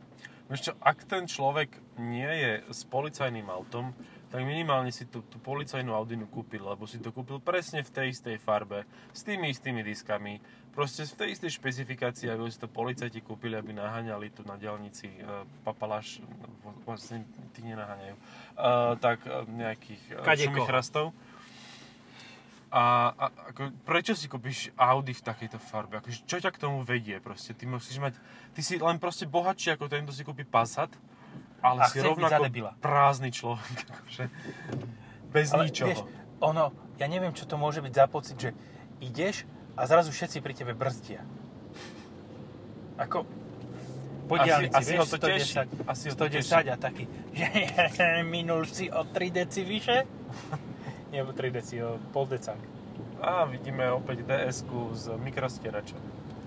Čo, 0.50 0.74
ak 0.82 1.06
ten 1.06 1.30
človek 1.30 2.00
nie 2.02 2.26
je 2.26 2.54
s 2.74 2.82
policajným 2.90 3.48
autom, 3.54 3.94
tak 4.30 4.46
minimálne 4.46 4.94
si 4.94 5.10
tú, 5.10 5.26
tú 5.26 5.42
policajnú 5.42 5.90
Audinu 5.90 6.30
kúpil, 6.30 6.62
lebo 6.62 6.86
si 6.86 7.02
to 7.02 7.10
kúpil 7.10 7.42
presne 7.42 7.82
v 7.82 7.90
tej 7.90 8.08
istej 8.14 8.38
farbe, 8.38 8.86
s 9.10 9.26
tými 9.26 9.50
istými 9.50 9.82
diskami, 9.82 10.38
proste 10.70 11.02
v 11.10 11.26
tej 11.26 11.30
istej 11.34 11.52
špecifikácii, 11.58 12.30
aby 12.30 12.46
si 12.46 12.62
to 12.62 12.70
policajti 12.70 13.26
kúpili, 13.26 13.58
aby 13.58 13.74
naháňali 13.74 14.30
tu 14.30 14.46
na 14.46 14.54
diálnici 14.54 15.10
e, 15.10 15.26
papaláš, 15.66 16.22
vlastne 16.86 17.26
tí 17.58 17.66
nenaháňajú, 17.66 18.16
e, 18.16 18.22
tak 19.02 19.18
e, 19.26 19.50
nejakých 19.50 20.02
e, 20.14 20.22
Kadekoho. 20.22 20.46
šumichrastov. 20.46 21.06
A, 22.70 23.18
a 23.18 23.26
ako, 23.50 23.74
prečo 23.82 24.14
si 24.14 24.30
kúpiš 24.30 24.70
Audi 24.78 25.18
v 25.18 25.26
takejto 25.26 25.58
farbe? 25.58 25.98
Akože, 25.98 26.22
čo 26.30 26.38
ťa 26.38 26.54
k 26.54 26.62
tomu 26.62 26.86
vedie? 26.86 27.18
Proste, 27.18 27.58
ty 27.58 27.66
musíš 27.66 27.98
mať, 27.98 28.14
ty 28.54 28.62
si 28.62 28.78
len 28.78 29.02
proste 29.02 29.26
bohatší 29.26 29.74
ako 29.74 29.90
ten, 29.90 30.06
kto 30.06 30.14
si 30.14 30.22
kúpi 30.22 30.46
Passat, 30.46 30.94
ale 31.60 31.80
A 31.84 31.92
si 31.92 32.00
rovnako 32.00 32.50
prázdny 32.80 33.30
človek. 33.32 33.78
Akože, 33.94 34.24
bez 35.30 35.54
Ale 35.54 35.70
ničoho. 35.70 35.88
vieš, 35.92 36.02
ono, 36.40 36.72
ja 36.98 37.08
neviem, 37.12 37.36
čo 37.36 37.46
to 37.46 37.60
môže 37.60 37.84
byť 37.84 37.94
za 37.94 38.06
pocit, 38.10 38.36
že 38.40 38.50
ideš 39.04 39.44
a 39.76 39.86
zrazu 39.86 40.12
všetci 40.12 40.40
pri 40.42 40.54
tebe 40.56 40.74
brzdia. 40.74 41.24
Ako, 43.00 43.24
po 44.30 44.36
diálnici, 44.38 44.76
asi 44.76 44.94
vieš, 44.94 45.00
ho 45.02 45.06
to 45.10 45.18
teší. 45.18 45.54
110, 45.66 45.90
Asi 45.90 46.06
ho 46.12 46.16
to 46.16 46.26
110 46.30 46.70
a 46.70 46.76
taký, 46.78 47.04
že 47.34 47.48
minul 48.34 48.64
si 48.70 48.86
o 48.94 49.02
3 49.08 49.34
deci 49.34 49.66
vyše? 49.66 50.06
Nie, 51.10 51.26
o 51.26 51.34
3 51.34 51.50
deci, 51.50 51.82
o 51.82 51.98
pol 52.14 52.30
decák. 52.30 52.62
A 53.20 53.44
vidíme 53.50 53.90
opäť 53.92 54.24
ds 54.24 54.64
z 54.96 55.06
mikrostierača. 55.18 55.98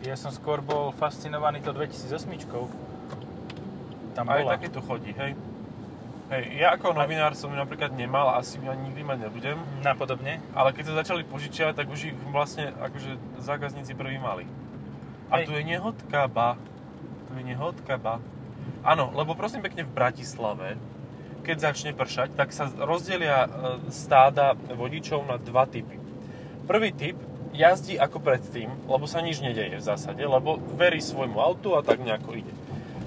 Ja 0.06 0.14
som 0.16 0.30
skôr 0.30 0.62
bol 0.62 0.94
fascinovaný 0.94 1.60
to 1.60 1.74
2008 1.74 2.48
Tam 4.12 4.28
Aj 4.28 4.40
bola. 4.44 4.56
také 4.56 4.68
tu 4.68 4.80
chodí, 4.84 5.12
hej. 5.16 5.32
Hej, 6.32 6.44
ja 6.64 6.72
ako 6.72 6.96
novinár 6.96 7.36
som 7.36 7.52
ju 7.52 7.60
napríklad 7.60 7.92
nemal, 7.92 8.32
asi 8.40 8.56
ju 8.56 8.64
ani 8.64 8.88
nikdy 8.88 9.04
mať 9.04 9.18
nebudem, 9.28 9.58
Napodobne. 9.84 10.40
ale 10.56 10.72
keď 10.72 10.88
sa 10.88 11.04
začali 11.04 11.28
požičiavať, 11.28 11.74
tak 11.76 11.92
už 11.92 12.08
ich 12.08 12.16
vlastne 12.32 12.72
akože 12.72 13.20
zákazníci 13.36 13.92
prvý 13.92 14.16
mali. 14.16 14.48
A 15.28 15.40
Hej. 15.40 15.44
tu 15.44 15.50
je 15.52 15.64
nehodka, 15.64 16.24
ba. 16.32 16.56
Tu 17.28 17.36
je 17.36 17.44
nehodka, 17.52 18.00
ba. 18.00 18.16
Áno, 18.80 19.12
lebo 19.12 19.36
prosím 19.36 19.60
pekne 19.60 19.84
v 19.84 19.92
Bratislave, 19.92 20.80
keď 21.44 21.72
začne 21.72 21.92
pršať, 21.92 22.32
tak 22.32 22.54
sa 22.54 22.70
rozdelia 22.70 23.44
e, 23.44 23.48
stáda 23.92 24.54
vodičov 24.72 25.26
na 25.26 25.36
dva 25.36 25.68
typy. 25.68 25.98
Prvý 26.64 26.94
typ 26.96 27.18
jazdí 27.52 28.00
ako 28.00 28.22
predtým, 28.22 28.70
lebo 28.88 29.04
sa 29.04 29.20
nič 29.20 29.42
nedeje 29.44 29.76
v 29.76 29.84
zásade, 29.84 30.22
lebo 30.22 30.56
verí 30.78 31.02
svojmu 31.02 31.36
autu 31.36 31.76
a 31.76 31.84
tak 31.84 32.00
nejako 32.00 32.40
ide. 32.40 32.52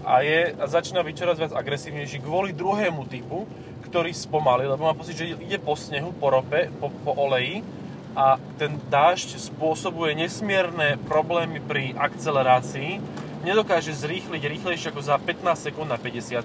A, 0.05 0.21
je, 0.21 0.53
a 0.53 0.65
začína 0.69 1.01
byť 1.01 1.15
čoraz 1.17 1.37
viac 1.41 1.53
agresívnejší 1.57 2.21
kvôli 2.21 2.53
druhému 2.53 3.09
typu, 3.09 3.49
ktorý 3.89 4.13
spomalí, 4.13 4.69
lebo 4.69 4.85
má 4.85 4.93
pocit, 4.93 5.17
že 5.17 5.33
ide 5.33 5.57
po 5.57 5.73
snehu, 5.73 6.13
po 6.13 6.29
rope, 6.29 6.69
po, 6.77 6.93
po 7.01 7.11
oleji 7.17 7.65
a 8.13 8.39
ten 8.55 8.79
dážď 8.87 9.41
spôsobuje 9.41 10.15
nesmierne 10.15 10.95
problémy 11.09 11.59
pri 11.59 11.97
akcelerácii, 11.97 13.01
nedokáže 13.43 13.91
zrýchliť 13.91 14.41
rýchlejšie 14.45 14.93
ako 14.93 15.01
za 15.03 15.17
15 15.19 15.73
sekúnd 15.73 15.89
na 15.89 15.99
50 15.99 16.37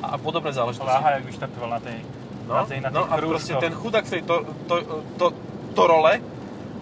a 0.00 0.16
podobné 0.20 0.50
záležitosti. 0.52 0.90
Láha, 0.90 1.16
jak 1.20 1.24
vyštartoval 1.24 1.70
na 1.78 1.80
tej, 1.80 1.98
No, 2.50 2.54
na 2.58 2.64
tej, 2.66 2.78
na 2.82 2.90
no 2.90 3.06
tých 3.06 3.14
a 3.14 3.16
proste 3.22 3.54
ten 3.62 3.70
chudák 3.70 4.02
v 4.02 4.10
tej 4.10 4.22
to, 4.26 4.36
to, 4.66 4.74
to, 5.14 5.26
torole, 5.78 6.18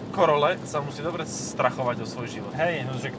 korole 0.09 0.57
sa 0.65 0.81
musí 0.81 1.05
dobre 1.05 1.29
strachovať 1.29 2.01
o 2.01 2.05
svoj 2.09 2.25
život. 2.25 2.49
Hej, 2.57 2.89
no 2.89 2.97
že 2.97 3.13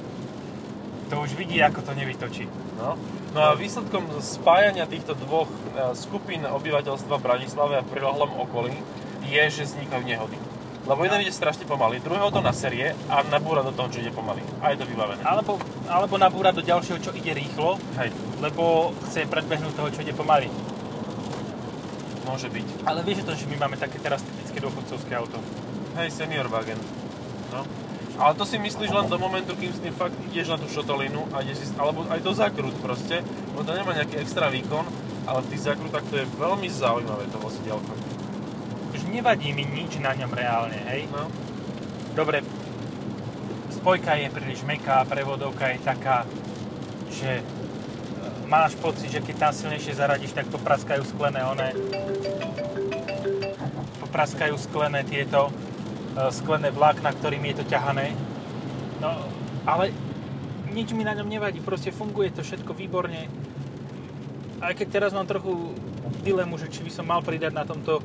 to 1.10 1.18
už 1.18 1.34
vidí, 1.34 1.58
ako 1.58 1.82
to 1.82 1.92
nevytočí. 1.98 2.46
No. 2.78 2.94
no 3.34 3.40
a 3.42 3.58
výsledkom 3.58 4.06
spájania 4.22 4.86
týchto 4.86 5.18
dvoch 5.18 5.50
e, 5.50 5.90
skupín 5.98 6.46
obyvateľstva 6.46 7.18
Bratislave 7.18 7.82
a 7.82 7.84
prilahlom 7.84 8.30
okolí 8.46 8.78
je, 9.26 9.42
že 9.50 9.66
vznikajú 9.66 10.06
nehody. 10.06 10.38
Lebo 10.86 11.04
jeden 11.04 11.20
ide 11.20 11.34
strašne 11.34 11.68
pomaly, 11.68 12.00
druhého 12.00 12.32
to 12.32 12.40
naserie 12.40 12.96
a 13.12 13.20
nabúra 13.28 13.60
do 13.60 13.74
toho, 13.74 13.92
čo 13.92 14.00
ide 14.00 14.14
pomaly. 14.14 14.40
A 14.64 14.72
je 14.72 14.80
to 14.80 14.88
vybavené. 14.88 15.20
Alebo, 15.26 15.60
alebo 15.90 16.14
nabúra 16.16 16.56
do 16.56 16.64
ďalšieho, 16.64 16.98
čo 17.02 17.12
ide 17.12 17.36
rýchlo, 17.36 17.76
Hej, 18.00 18.14
lebo 18.40 18.96
chce 19.10 19.28
predbehnúť 19.28 19.76
toho, 19.76 19.90
čo 19.92 20.00
ide 20.00 20.16
pomaly. 20.16 20.48
môže 22.24 22.46
byť. 22.46 22.86
Ale 22.86 23.02
vieš 23.02 23.26
to, 23.26 23.34
že 23.34 23.50
my 23.50 23.58
máme 23.66 23.76
také 23.76 23.98
teraz 23.98 24.22
typické 24.22 24.62
dôchodcovské 24.62 25.12
auto. 25.18 25.42
Hej, 25.98 26.14
senior 26.14 26.46
wagen. 26.46 26.78
No. 27.50 27.66
Ale 28.20 28.36
to 28.36 28.44
si 28.44 28.60
myslíš 28.60 28.92
len 28.92 29.08
do 29.08 29.16
momentu, 29.16 29.56
kým 29.56 29.72
s 29.72 29.80
tým 29.80 29.96
fakt 29.96 30.12
ideš 30.28 30.52
na 30.52 30.60
tú 30.60 30.68
šotolinu 30.68 31.24
a 31.32 31.40
ideš 31.40 31.64
si, 31.64 31.66
alebo 31.80 32.04
aj 32.04 32.20
do 32.20 32.36
zakrut 32.36 32.76
proste, 32.84 33.24
lebo 33.24 33.64
to 33.64 33.72
nemá 33.72 33.96
nejaký 33.96 34.20
extra 34.20 34.52
výkon, 34.52 34.84
ale 35.24 35.40
v 35.40 35.56
tých 35.56 35.72
zakrutách 35.72 36.04
to 36.12 36.20
je 36.20 36.28
veľmi 36.36 36.68
zaujímavé 36.68 37.24
to 37.32 37.40
vozidielko. 37.40 37.92
Už 38.92 39.08
nevadí 39.08 39.56
mi 39.56 39.64
nič 39.64 39.96
na 40.04 40.12
ňom 40.12 40.36
reálne, 40.36 40.76
hej. 40.92 41.08
No. 41.08 41.32
Dobre, 42.12 42.44
spojka 43.72 44.12
je 44.20 44.28
príliš 44.28 44.68
meká, 44.68 45.00
prevodovka 45.08 45.72
je 45.72 45.80
taká, 45.80 46.28
že 47.08 47.40
e, 47.40 47.42
máš 48.44 48.76
pocit, 48.76 49.08
že 49.08 49.24
keď 49.24 49.48
tam 49.48 49.52
silnejšie 49.56 49.96
zaradíš, 49.96 50.36
tak 50.36 50.44
popraskajú 50.52 51.08
sklené 51.08 51.40
one, 51.40 51.72
popraskajú 54.04 54.60
sklené 54.60 55.08
tieto, 55.08 55.48
sklené 56.30 56.68
vlákna, 56.68 57.10
ktorým 57.12 57.44
je 57.44 57.54
to 57.56 57.64
ťahané. 57.66 58.12
No, 58.98 59.14
ale 59.64 59.94
nič 60.68 60.90
mi 60.90 61.02
na 61.02 61.12
ňom 61.12 61.26
nevadí, 61.26 61.58
proste 61.58 61.90
funguje 61.90 62.30
to 62.30 62.42
všetko 62.42 62.72
výborne. 62.72 63.26
Aj 64.58 64.72
keď 64.72 64.86
teraz 64.90 65.10
mám 65.10 65.24
trochu 65.24 65.72
dilemu, 66.20 66.54
že 66.56 66.68
či 66.68 66.80
by 66.80 66.90
som 66.90 67.06
mal 67.06 67.20
pridať 67.20 67.50
na 67.50 67.64
tomto 67.64 68.04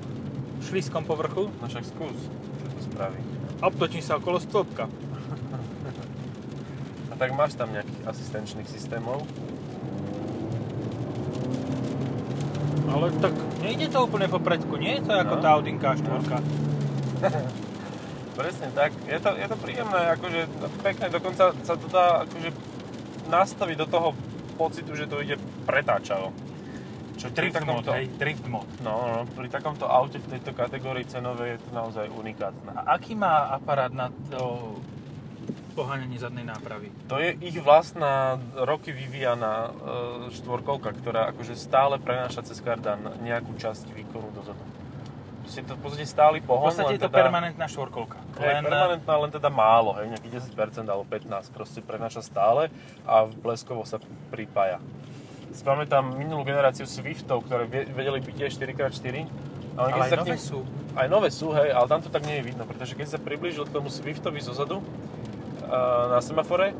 šliskom 0.64 1.04
povrchu, 1.04 1.52
No 1.52 1.68
však 1.68 1.84
skús, 1.84 2.16
čo 2.56 2.66
to 2.66 2.82
spraví. 2.86 3.20
obtočím 3.60 4.00
sa 4.00 4.16
okolo 4.16 4.40
stĺpka. 4.40 4.88
A 7.12 7.18
tak 7.18 7.32
máš 7.32 7.54
tam 7.54 7.70
nejakých 7.70 8.02
asistenčných 8.06 8.66
systémov? 8.66 9.28
Ale 12.88 13.12
tak 13.20 13.34
nejde 13.60 13.90
to 13.90 14.00
úplne 14.00 14.28
po 14.28 14.40
predku, 14.40 14.78
nie 14.78 14.96
je 14.96 15.04
to 15.04 15.14
ako 15.14 15.36
No. 15.36 15.42
tá 15.44 15.50
Audinka 15.52 15.92
4. 15.92 16.06
Presne 18.36 18.68
tak. 18.76 18.92
Je 19.08 19.20
to, 19.20 19.32
je 19.32 19.48
to 19.48 19.58
príjemné, 19.58 20.02
akože 20.20 20.42
pekné, 20.84 21.06
dokonca 21.08 21.56
sa 21.64 21.76
to 21.80 21.88
dá 21.88 22.28
akože 22.28 22.52
nastaviť 23.32 23.78
do 23.80 23.88
toho 23.88 24.10
pocitu, 24.60 24.92
že 24.96 25.08
to 25.08 25.24
ide 25.24 25.40
pretáčavo. 25.64 26.36
Čo 27.16 27.32
pri 27.32 27.48
Drift 27.48 27.64
mod, 27.64 27.88
hej, 27.96 28.12
drift 28.20 28.46
mod. 28.52 28.68
no, 28.84 28.92
no, 29.08 29.20
pri 29.40 29.48
takomto 29.48 29.88
aute 29.88 30.20
v 30.20 30.36
tejto 30.36 30.52
kategórii 30.52 31.08
cenovej 31.08 31.56
je 31.56 31.60
to 31.64 31.70
naozaj 31.72 32.12
unikátne. 32.12 32.76
A 32.76 33.00
aký 33.00 33.16
má 33.16 33.56
aparát 33.56 33.88
na 33.88 34.12
to 34.28 34.76
poháňanie 35.80 36.20
zadnej 36.20 36.44
nápravy. 36.44 36.92
To 37.08 37.16
je 37.20 37.40
ich 37.40 37.56
vlastná 37.64 38.36
roky 38.56 38.92
vyvíjaná 38.92 39.56
e, 39.56 39.72
štvorkolka, 40.36 40.92
ktorá 40.92 41.32
akože 41.32 41.56
stále 41.56 42.00
prenáša 42.04 42.44
cez 42.48 42.60
kardan 42.60 43.16
nejakú 43.24 43.56
časť 43.56 43.96
výkonu 43.96 44.32
dozadu. 44.36 44.64
Proste 45.46 45.62
to 45.62 45.78
v 45.78 45.82
podstate 45.86 46.08
stály 46.10 46.38
V 46.42 46.50
pohon, 46.50 46.74
podstate 46.74 46.90
len 46.90 46.98
je 46.98 47.02
to 47.06 47.10
teda, 47.14 47.18
permanentná 47.22 47.66
štvorkolka. 47.70 48.18
Hej, 48.42 48.66
permanentná, 48.66 49.14
len 49.22 49.30
teda 49.30 49.50
málo, 49.54 49.94
hej, 50.02 50.10
nejakých 50.10 50.50
10% 50.50 50.90
alebo 50.90 51.06
15% 51.06 51.54
proste 51.54 51.80
prenáša 51.86 52.26
stále 52.26 52.74
a 53.06 53.30
bleskovo 53.30 53.86
sa 53.86 54.02
pripája. 54.34 54.82
Spamätám 55.54 56.18
minulú 56.18 56.42
generáciu 56.42 56.90
Swiftov, 56.90 57.46
ktoré 57.46 57.70
vedeli 57.70 58.20
byť 58.26 58.36
tiež 58.42 58.52
4x4, 58.58 59.16
ale, 59.78 59.90
Ale 59.94 60.04
aj 60.04 60.10
sa 60.10 60.18
nové 60.18 60.36
ním- 60.36 60.48
sú. 60.50 60.60
Aj 60.98 61.08
nové 61.12 61.30
sú, 61.30 61.48
hej, 61.54 61.70
ale 61.70 61.86
tam 61.86 62.02
to 62.02 62.10
tak 62.10 62.26
nie 62.26 62.42
je 62.42 62.44
vidno, 62.50 62.64
pretože 62.66 62.98
keď 62.98 63.08
sa 63.16 63.20
priblížil 63.22 63.70
k 63.70 63.72
tomu 63.76 63.94
Swiftovi 63.94 64.42
zozadu 64.42 64.82
uh, 64.82 64.84
na 66.10 66.20
semafore, 66.26 66.74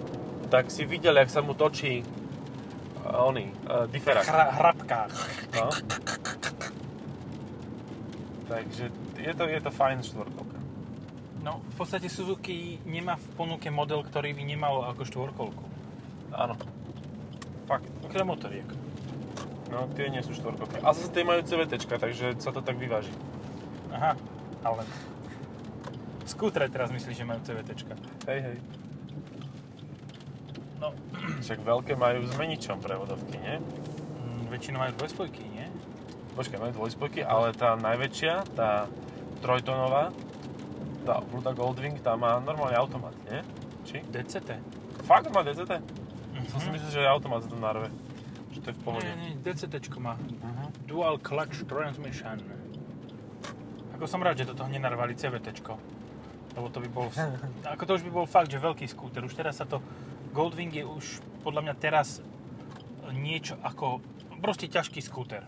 tak 0.50 0.74
si 0.74 0.88
videl, 0.90 1.14
jak 1.22 1.30
sa 1.30 1.44
mu 1.44 1.54
točí 1.54 2.02
uh, 2.02 3.28
oný, 3.30 3.52
uh, 3.68 3.86
diferák. 3.92 4.26
Hra, 4.26 4.46
hrabká. 4.58 5.00
No. 5.54 5.68
Takže 8.46 8.94
je 9.18 9.34
to, 9.34 9.44
je 9.50 9.60
to 9.62 9.72
fajn 9.74 10.06
štvorkolka. 10.06 10.58
No, 11.42 11.62
v 11.62 11.76
podstate 11.78 12.10
Suzuki 12.10 12.82
nemá 12.86 13.18
v 13.18 13.28
ponuke 13.38 13.70
model, 13.70 14.02
ktorý 14.02 14.34
by 14.34 14.44
nemal 14.46 14.86
ako 14.90 15.02
štvorkolku. 15.06 15.66
Áno. 16.34 16.58
Fakt. 17.70 17.90
Okrem 18.06 18.26
motoriek. 18.26 18.66
No, 19.70 19.90
tie 19.98 20.10
nie 20.14 20.22
sú 20.22 20.34
štvorkolky. 20.34 20.82
A 20.82 20.94
zase 20.94 21.10
tie 21.14 21.26
majú 21.26 21.42
CVT, 21.42 21.86
takže 21.86 22.38
sa 22.38 22.54
to 22.54 22.62
tak 22.62 22.78
vyváži. 22.78 23.14
Aha, 23.94 24.14
ale... 24.62 24.86
Skútre 26.26 26.66
teraz 26.70 26.90
myslíš, 26.90 27.22
že 27.22 27.26
majú 27.26 27.42
CVT. 27.46 27.70
Hej, 28.26 28.40
hej. 28.42 28.58
No, 30.82 30.94
Však 31.42 31.62
veľké 31.62 31.94
majú 31.98 32.26
s 32.26 32.34
meničom 32.38 32.82
prevodovky, 32.82 33.38
nie? 33.38 33.58
mm, 33.62 34.50
väčšinou 34.50 34.82
majú 34.82 34.94
dvojspojky, 34.98 35.42
nie? 35.50 35.65
Počkaj, 36.36 36.60
majú 36.60 36.74
dvojspojky, 36.84 37.24
ale 37.24 37.56
tá 37.56 37.80
najväčšia, 37.80 38.44
tá 38.60 38.92
trojtonová, 39.40 40.12
tá 41.08 41.24
Pluta 41.24 41.56
Goldwing, 41.56 42.04
tá 42.04 42.20
má 42.20 42.36
normálne 42.44 42.76
automat, 42.76 43.16
nie? 43.32 43.40
Či? 43.88 44.04
DCT. 44.12 44.60
Fakt 45.08 45.32
má 45.32 45.48
DCT? 45.48 45.80
Mhm. 45.80 46.46
Som 46.52 46.60
si 46.60 46.70
myslel, 46.76 46.92
že 46.92 47.00
je 47.00 47.08
automat 47.08 47.48
to 47.48 47.56
narve. 47.56 47.88
Že 48.52 48.60
to 48.60 48.68
je 48.68 48.76
v 48.76 48.82
pohode. 48.84 49.08
Nie, 49.08 49.16
nie, 49.16 49.34
DCT 49.40 49.80
má. 49.96 50.20
Mhm. 50.20 50.84
Dual 50.84 51.24
Clutch 51.24 51.64
Transmission. 51.64 52.44
Ako 53.96 54.04
som 54.04 54.20
rád, 54.20 54.44
že 54.44 54.52
do 54.52 54.60
toho 54.60 54.68
nenarvali 54.68 55.16
CVT. 55.16 55.64
Lebo 56.60 56.68
to 56.68 56.84
by 56.84 56.90
bol... 56.92 57.08
Ako 57.80 57.88
to 57.88 57.96
už 57.96 58.04
by 58.04 58.12
bol 58.12 58.28
fakt, 58.28 58.52
že 58.52 58.60
veľký 58.60 58.84
skúter. 58.92 59.24
Už 59.24 59.32
teraz 59.32 59.64
sa 59.64 59.64
to... 59.64 59.80
Goldwing 60.36 60.76
je 60.76 60.84
už 60.84 61.24
podľa 61.48 61.72
mňa 61.72 61.74
teraz 61.80 62.20
niečo 63.16 63.56
ako... 63.64 64.04
Proste 64.44 64.68
ťažký 64.68 65.00
skúter. 65.00 65.48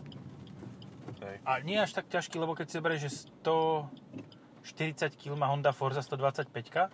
Hej. 1.27 1.37
A 1.43 1.59
nie 1.59 1.75
až 1.75 1.91
tak 1.91 2.07
ťažký, 2.07 2.39
lebo 2.39 2.55
keď 2.55 2.65
si 2.71 2.73
zoberieš, 2.79 3.01
že 3.03 3.11
140 3.43 5.19
kg 5.19 5.35
má 5.35 5.51
Honda 5.51 5.75
Forza 5.75 5.99
125 5.99 6.47
a 6.79 6.87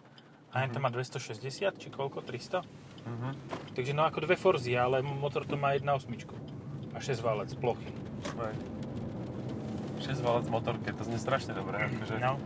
mm-hmm. 0.58 0.82
má 0.82 0.90
260, 0.90 1.78
či 1.78 1.88
koľko? 1.90 2.26
300? 2.26 2.66
Mhm. 3.04 3.30
Takže 3.76 3.92
no 3.94 4.08
ako 4.08 4.24
dve 4.24 4.36
Forzy, 4.40 4.74
ale 4.74 5.04
motor 5.04 5.44
to 5.44 5.58
má 5.60 5.76
1.8 5.76 6.08
a 6.94 7.00
6 7.02 7.20
válec, 7.20 7.50
plochy. 7.58 7.90
Hej. 8.38 8.56
6 10.04 10.24
valec 10.24 10.46
motorke, 10.48 10.90
to 10.94 11.04
znie 11.04 11.18
strašne 11.18 11.52
dobre, 11.54 11.80
akože, 11.80 12.20
No, 12.20 12.38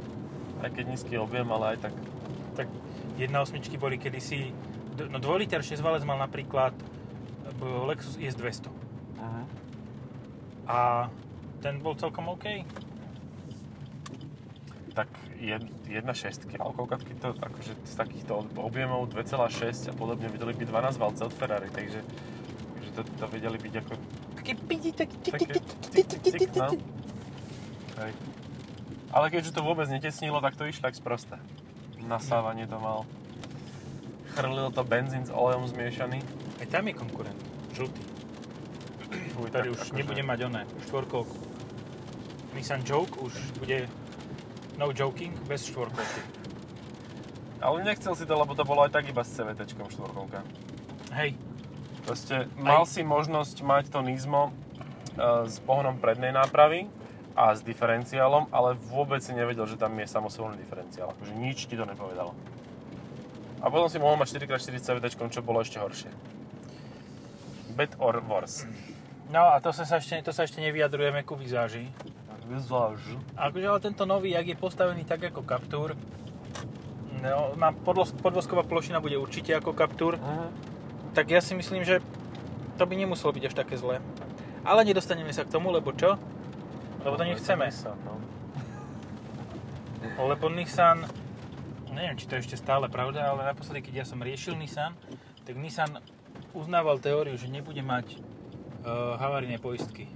aj 0.63 0.69
keď 0.73 0.83
nízky 0.87 1.13
objem, 1.17 1.45
ale 1.51 1.77
aj 1.77 1.89
tak. 1.89 1.93
tak 2.57 2.67
1.8 3.21 3.77
boli 3.77 4.01
kedysi, 4.01 4.49
no 5.09 5.21
2 5.21 5.41
liter 5.45 5.61
6 5.61 5.77
válec 5.81 6.01
mal 6.01 6.17
napríklad 6.17 6.73
b- 7.57 7.85
Lexus 7.85 8.17
IS200 8.17 8.69
Mhm. 9.21 9.43
a 10.65 11.09
ten 11.59 11.79
bol 11.79 11.93
celkom 11.93 12.29
OK. 12.29 12.63
Tak 14.93 15.09
jed- 15.37 15.69
jedna 15.85 16.13
šestky, 16.13 16.57
ale 16.57 16.73
koľkatky 16.73 17.13
to 17.15 17.33
akože 17.33 17.73
z 17.85 17.93
takýchto 17.93 18.49
objemov 18.57 19.07
2,6 19.07 19.89
a 19.89 19.93
podobne 19.93 20.25
vedeli 20.27 20.53
byť 20.53 20.67
12 20.67 20.97
valce 20.97 21.21
od 21.21 21.33
Ferrari, 21.33 21.69
takže, 21.69 22.01
takže 22.73 22.89
to, 22.91 23.01
to 23.05 23.25
vedeli 23.29 23.57
byť 23.57 23.73
ako 23.77 23.93
Také 24.37 24.63
pidi, 24.63 24.95
tak 24.95 25.09
no. 26.55 26.71
Ale 29.11 29.27
keďže 29.27 29.51
to 29.51 29.59
vôbec 29.59 29.89
netesnilo, 29.89 30.39
tak 30.39 30.55
to 30.55 30.63
išlo 30.63 30.87
jak 30.87 30.95
sprosté. 30.95 31.35
Nasávanie 31.99 32.63
to 32.63 32.79
mal. 32.79 33.03
Chrlil 34.31 34.71
to 34.71 34.87
benzín 34.87 35.25
s 35.25 35.33
olejom 35.33 35.67
zmiešaný. 35.67 36.23
Aj 36.57 36.67
tam 36.69 36.87
je 36.87 36.93
konkurent, 36.95 37.39
žltý, 37.75 38.01
Fuj, 39.35 39.47
ktorý 39.49 39.51
tak 39.51 39.63
už 39.67 39.79
akože- 39.83 39.97
nebude 39.97 40.23
mať 40.23 40.39
oné, 40.45 40.61
štvorkolku. 40.87 41.35
Nissan 42.57 42.81
Joke 42.81 43.13
už 43.21 43.37
bude 43.61 43.85
no 44.81 44.89
joking, 44.89 45.37
bez 45.45 45.69
štvorkolky. 45.69 46.21
Ale 47.61 47.85
nechcel 47.85 48.17
si 48.17 48.25
to, 48.25 48.33
lebo 48.33 48.57
to 48.57 48.65
bolo 48.65 48.85
aj 48.85 48.93
tak 48.93 49.05
iba 49.05 49.21
s 49.21 49.33
CVT 49.37 49.77
štvorkolka. 49.77 50.41
Hej, 51.13 51.37
Proste 52.07 52.47
mal 52.55 52.87
Aj- 52.87 52.89
si 52.89 53.03
možnosť 53.03 53.67
mať 53.67 53.91
to 53.91 53.99
Nismo 53.99 54.47
e, 54.47 54.51
s 55.43 55.59
pohonom 55.59 55.99
prednej 55.99 56.31
nápravy 56.31 56.87
a 57.35 57.51
s 57.51 57.59
diferenciálom, 57.67 58.47
ale 58.47 58.79
vôbec 58.79 59.19
si 59.19 59.35
nevedel, 59.35 59.67
že 59.67 59.75
tam 59.75 59.91
je 59.99 60.07
samosolný 60.07 60.55
diferenciál. 60.55 61.11
Akože 61.11 61.35
nič 61.35 61.67
ti 61.67 61.75
to 61.75 61.83
nepovedalo. 61.83 62.31
A 63.59 63.67
potom 63.67 63.91
si 63.91 63.99
mohol 63.99 64.15
mať 64.15 64.39
4x4 64.39 64.73
s 64.79 64.87
CVT, 64.87 65.05
čo 65.27 65.43
bolo 65.43 65.59
ešte 65.59 65.83
horšie. 65.83 66.07
Bet 67.75 67.91
or 67.99 68.23
worse. 68.23 68.63
no 69.27 69.51
a 69.51 69.59
to 69.59 69.75
sa 69.75 69.83
ešte, 69.83 70.23
to 70.23 70.31
sa 70.31 70.47
ešte 70.47 70.63
nevyjadrujeme 70.63 71.27
ku 71.27 71.35
vizáži. 71.35 71.91
Vizáž. 72.47 73.03
Akože 73.35 73.67
ale 73.67 73.79
tento 73.83 74.07
nový, 74.07 74.31
jak 74.31 74.47
je 74.47 74.55
postavený 74.55 75.03
tak 75.03 75.27
ako 75.27 75.43
Captur, 75.43 75.99
no, 77.19 77.51
má 77.59 77.75
podlos, 77.75 78.15
podvozková 78.15 78.63
plošina 78.63 79.03
bude 79.03 79.19
určite 79.19 79.51
ako 79.51 79.75
Captur, 79.75 80.15
Uh-huh. 80.15 80.47
tak 81.11 81.27
ja 81.27 81.43
si 81.43 81.51
myslím, 81.59 81.83
že 81.83 81.99
to 82.79 82.87
by 82.87 82.95
nemuselo 82.95 83.35
byť 83.35 83.43
až 83.51 83.55
také 83.57 83.75
zlé. 83.75 83.99
Ale 84.63 84.87
nedostaneme 84.87 85.35
sa 85.35 85.43
k 85.43 85.51
tomu, 85.51 85.75
lebo 85.75 85.91
čo? 85.91 86.15
Lebo 87.03 87.15
to 87.19 87.23
nechceme. 87.27 87.67
No. 88.03 88.15
Lebo 90.27 90.49
Nissan, 90.49 91.07
neviem, 91.91 92.15
či 92.15 92.27
to 92.27 92.35
je 92.37 92.43
ešte 92.47 92.57
stále 92.59 92.87
pravda, 92.91 93.31
ale 93.31 93.47
naposledy, 93.47 93.85
keď 93.85 93.93
ja 94.01 94.05
som 94.07 94.19
riešil 94.23 94.55
Nissan, 94.59 94.95
tak 95.43 95.55
Nissan 95.55 95.99
uznával 96.51 96.99
teóriu, 96.99 97.37
že 97.37 97.47
nebude 97.47 97.79
mať 97.79 98.17
uh, 98.83 99.15
havarijné 99.19 99.57
poistky. 99.61 100.09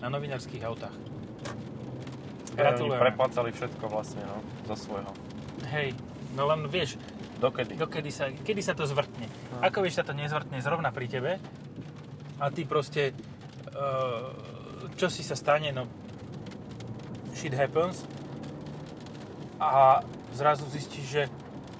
Na 0.00 0.08
novinárskych 0.08 0.62
autách. 0.64 0.94
Oni 2.56 2.56
Gratulujem. 2.56 3.00
preplácali 3.00 3.50
všetko 3.52 3.84
vlastne, 3.88 4.24
no, 4.24 4.40
zo 4.64 4.76
svojho. 4.76 5.12
Hej, 5.68 5.92
no 6.32 6.48
len 6.48 6.64
vieš, 6.68 6.96
Dokedy? 7.36 7.76
dokedy 7.76 8.08
sa, 8.08 8.32
kedy 8.32 8.64
sa 8.64 8.72
to 8.72 8.88
zvrtne. 8.88 9.28
No. 9.52 9.60
Ako 9.60 9.84
vieš, 9.84 10.00
sa 10.00 10.04
to 10.08 10.16
nezvrtne 10.16 10.56
zrovna 10.64 10.88
pri 10.88 11.04
tebe 11.04 11.32
a 12.40 12.44
ty 12.48 12.64
proste, 12.64 13.12
uh, 13.76 14.32
čo 14.96 15.12
si 15.12 15.20
sa 15.20 15.36
stane, 15.36 15.68
no 15.72 15.84
shit 17.36 17.52
happens 17.52 18.08
a 19.60 20.00
zrazu 20.32 20.64
zistíš, 20.72 21.04
že 21.04 21.22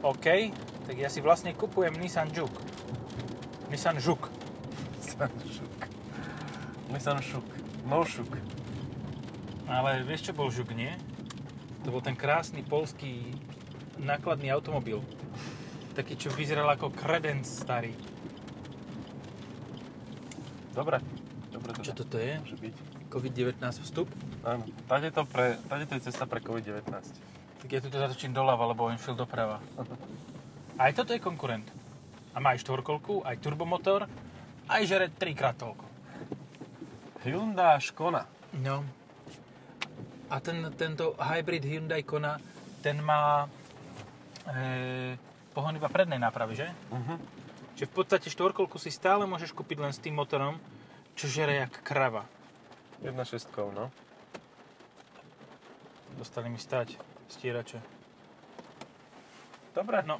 OK, 0.04 0.52
tak 0.84 0.96
ja 1.00 1.08
si 1.08 1.24
vlastne 1.24 1.56
kupujem 1.56 1.96
Nissan 1.96 2.28
Juke. 2.28 2.60
Nissan 3.72 3.96
Juke. 3.96 4.28
Nissan 5.00 5.32
Šuk. 5.48 5.80
Nissan 6.92 7.20
Šuk. 7.24 7.46
No 7.86 8.02
Šuk. 8.02 8.34
Ale 9.70 10.02
vieš, 10.02 10.30
čo 10.30 10.32
bol 10.34 10.50
Juke, 10.50 10.74
nie? 10.74 10.90
To 11.86 11.94
bol 11.94 12.02
ten 12.02 12.18
krásny 12.18 12.66
polský 12.66 13.30
nákladný 14.02 14.50
automobil. 14.50 14.98
Taký, 15.94 16.18
čo 16.18 16.34
vyzeral 16.34 16.66
ako 16.66 16.90
kredenc 16.90 17.46
starý. 17.46 17.94
Dobre. 20.74 20.98
Dobre, 21.54 21.70
dobre. 21.72 21.86
Čo 21.86 21.94
toto 21.94 22.18
je? 22.18 22.42
Môže 22.42 22.58
byť. 22.58 22.74
COVID-19 23.06 23.62
vstup? 23.86 24.10
Áno. 24.42 24.66
Tade 24.90 25.08
to, 25.14 25.22
pre, 25.24 25.56
tade 25.70 25.86
to 25.86 25.94
je 25.96 26.10
cesta 26.10 26.26
pre 26.26 26.42
COVID-19. 26.42 26.90
Tak 27.62 27.68
ja 27.70 27.80
tu 27.80 27.88
to 27.88 28.02
zatočím 28.02 28.34
doľava, 28.34 28.74
lebo 28.74 28.90
on 28.90 28.98
šiel 28.98 29.14
doprava. 29.14 29.62
Aj 30.82 30.90
toto 30.92 31.14
je 31.14 31.22
konkurent. 31.22 31.64
A 32.36 32.42
má 32.44 32.52
aj 32.52 32.60
štvorkolku, 32.60 33.24
aj 33.24 33.40
turbomotor, 33.40 34.04
aj 34.68 34.82
žere 34.84 35.08
trikrát 35.08 35.56
toľko. 35.56 35.85
Hyundai 37.26 37.82
Škona. 37.82 38.22
No. 38.62 38.86
A 40.30 40.38
ten, 40.38 40.62
tento 40.78 41.18
hybrid 41.18 41.66
Hyundai 41.66 42.06
Kona, 42.06 42.38
ten 42.82 43.02
má 43.02 43.50
e, 44.46 45.18
pohon 45.50 45.74
iba 45.74 45.90
prednej 45.90 46.22
nápravy, 46.22 46.54
že? 46.54 46.68
Uh-huh. 46.94 47.18
Čiže 47.74 47.90
v 47.90 47.94
podstate 47.94 48.30
štvorkolku 48.30 48.78
si 48.78 48.94
stále 48.94 49.26
môžeš 49.26 49.50
kúpiť 49.50 49.78
len 49.82 49.90
s 49.90 49.98
tým 49.98 50.14
motorom, 50.14 50.62
čo 51.18 51.26
žere 51.26 51.66
jak 51.66 51.82
krava. 51.82 52.22
Jedna 53.02 53.26
šestkou, 53.26 53.74
no. 53.74 53.90
Dostali 56.14 56.46
mi 56.46 56.62
stať 56.62 56.94
stierače. 57.26 57.82
Dobre. 59.74 60.00
No, 60.06 60.16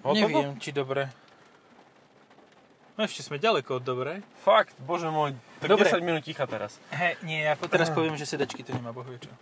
Hotovo? 0.00 0.16
Neviem, 0.16 0.56
či 0.56 0.72
dobre. 0.72 1.12
No 3.00 3.08
ešte 3.08 3.24
sme 3.24 3.40
ďaleko 3.40 3.80
od 3.80 3.84
dobre. 3.88 4.20
Fakt, 4.44 4.76
bože 4.84 5.08
môj. 5.08 5.32
Tak 5.64 5.72
Dobre. 5.72 5.88
10 5.88 6.04
minút 6.04 6.20
ticha 6.20 6.44
teraz. 6.44 6.76
He, 6.92 7.16
nie, 7.24 7.48
ako 7.48 7.64
teraz 7.72 7.88
poviem, 7.88 8.12
že 8.20 8.28
sedačky 8.28 8.60
to 8.60 8.76
nemá 8.76 8.92
bohvie 8.92 9.16
čo. 9.16 9.32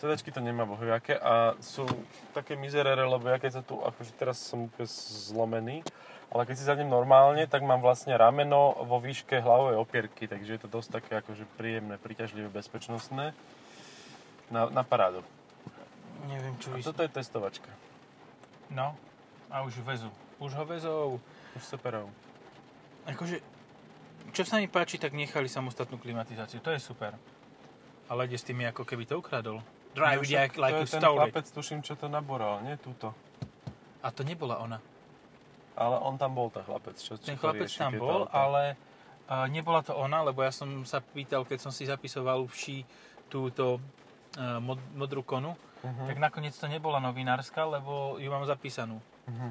Sedačky 0.00 0.32
to 0.32 0.40
nemá 0.40 0.64
bohviaké 0.64 1.20
a 1.20 1.52
sú 1.60 1.84
také 2.32 2.56
mizerere, 2.56 3.04
lebo 3.04 3.28
ja 3.28 3.36
keď 3.36 3.60
sa 3.60 3.62
tu, 3.62 3.76
akože 3.76 4.16
teraz 4.16 4.40
som 4.40 4.72
úplne 4.72 4.88
zlomený, 4.88 5.76
ale 6.32 6.48
keď 6.48 6.54
si 6.56 6.64
zadnem 6.64 6.88
normálne, 6.88 7.44
tak 7.44 7.60
mám 7.60 7.84
vlastne 7.84 8.16
rameno 8.16 8.72
vo 8.88 8.96
výške 9.04 9.36
hlavovej 9.36 9.76
opierky, 9.76 10.24
takže 10.24 10.56
je 10.56 10.60
to 10.64 10.72
dosť 10.72 10.88
také 10.96 11.20
akože 11.20 11.44
príjemné, 11.60 12.00
príťažlivé, 12.00 12.48
bezpečnostné. 12.48 13.36
Na, 14.48 14.72
na 14.72 14.80
parádu. 14.80 15.20
Neviem, 16.24 16.56
čo 16.56 16.72
A 16.72 16.80
vys... 16.80 16.88
toto 16.88 17.04
je 17.04 17.12
testovačka. 17.12 17.68
No, 18.72 18.96
a 19.52 19.60
už 19.60 19.76
vezú. 19.84 20.08
Už 20.40 20.56
ho 20.56 20.64
vezou. 20.64 21.20
Už 21.52 21.64
superov. 21.68 22.08
Akože, 23.06 23.36
čo 24.30 24.42
sa 24.42 24.56
mi 24.56 24.66
páči, 24.66 24.96
tak 24.96 25.12
nechali 25.12 25.46
samostatnú 25.46 25.96
klimatizáciu. 25.96 26.58
To 26.58 26.70
je 26.70 26.80
super. 26.80 27.14
Ale 28.06 28.24
ide 28.24 28.34
s 28.34 28.44
tými, 28.44 28.64
ako 28.64 28.82
keby 28.82 29.04
to 29.04 29.16
ukradol. 29.16 29.60
Drive 29.94 30.22
it 30.22 30.32
like, 30.32 30.54
like 30.56 30.74
to 30.74 30.82
je 30.82 30.90
ten 30.90 31.00
it. 31.00 31.06
chlapec, 31.06 31.46
tuším, 31.46 31.80
čo 31.80 31.94
to 31.94 32.06
naboral, 32.06 32.58
nie 32.60 32.74
túto. 32.76 33.14
A 34.00 34.10
to 34.10 34.20
nebola 34.20 34.58
ona. 34.58 34.78
Ale 35.74 35.96
on 35.98 36.14
tam 36.14 36.34
bol, 36.34 36.48
ten 36.48 36.62
chlapec. 36.62 36.94
Čo, 36.94 37.14
Ten 37.16 37.34
chlapec 37.34 37.66
rieši, 37.66 37.78
tam 37.78 37.92
bol, 37.96 38.24
auta. 38.24 38.34
ale 38.36 38.62
a, 39.24 39.46
nebola 39.46 39.80
to 39.80 39.92
ona, 39.92 40.20
lebo 40.20 40.40
ja 40.40 40.50
som 40.50 40.66
sa 40.82 40.98
pýtal, 40.98 41.42
keď 41.42 41.58
som 41.60 41.70
si 41.70 41.84
zapisoval 41.84 42.44
vší 42.44 42.82
túto 43.26 43.78
a, 44.34 44.58
mod, 44.58 44.78
modrú 44.92 45.22
konu, 45.22 45.54
Mhm. 45.80 46.08
tak 46.08 46.16
nakoniec 46.18 46.54
to 46.54 46.64
nebola 46.64 46.96
novinárska, 46.98 47.60
lebo 47.62 48.16
ju 48.16 48.26
mám 48.26 48.42
zapísanú. 48.44 49.04
Mhm. 49.26 49.48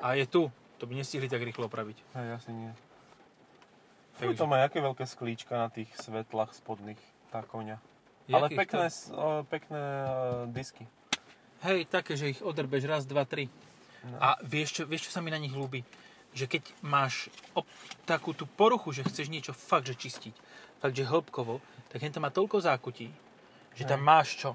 A 0.00 0.14
je 0.14 0.24
tu. 0.24 0.42
To 0.78 0.86
by 0.86 0.94
nestihli 0.94 1.26
tak 1.26 1.42
rýchlo 1.42 1.66
opraviť. 1.66 1.98
Hej, 2.14 2.28
asi 2.38 2.50
nie. 2.54 2.70
Takže... 4.18 4.38
To 4.38 4.50
má 4.50 4.62
aké 4.66 4.82
veľké 4.82 5.06
sklíčka 5.06 5.54
na 5.58 5.68
tých 5.70 5.90
svetlách 5.98 6.54
spodných, 6.54 6.98
tá 7.30 7.42
koňa. 7.42 7.78
Ale 8.28 8.50
Jakých 8.50 8.58
pekné, 8.60 8.86
to- 8.90 9.46
pekné 9.46 9.80
uh, 9.80 10.44
disky. 10.50 10.84
Hej, 11.66 11.90
také, 11.90 12.14
že 12.14 12.30
ich 12.30 12.40
odrbeš 12.42 12.86
raz, 12.86 13.02
dva, 13.06 13.26
tri. 13.26 13.50
No. 14.06 14.18
A 14.22 14.38
vieš 14.46 14.78
čo, 14.78 14.82
vieš, 14.86 15.10
čo 15.10 15.14
sa 15.14 15.22
mi 15.22 15.34
na 15.34 15.40
nich 15.42 15.54
ľúbi? 15.54 15.82
Že 16.34 16.46
keď 16.46 16.62
máš 16.86 17.32
op- 17.56 17.66
takú 18.06 18.30
tú 18.30 18.46
poruchu, 18.46 18.94
že 18.94 19.02
chceš 19.02 19.32
niečo 19.32 19.50
fakt, 19.50 19.90
že 19.90 19.98
čistiť, 19.98 20.34
fakt, 20.78 20.94
že 20.94 21.08
hĺbkovo, 21.08 21.58
tak 21.90 22.04
to 22.04 22.22
má 22.22 22.30
toľko 22.30 22.62
zákutí, 22.62 23.10
že 23.74 23.82
tam 23.88 24.02
Hej. 24.02 24.06
máš 24.06 24.28
čo. 24.38 24.50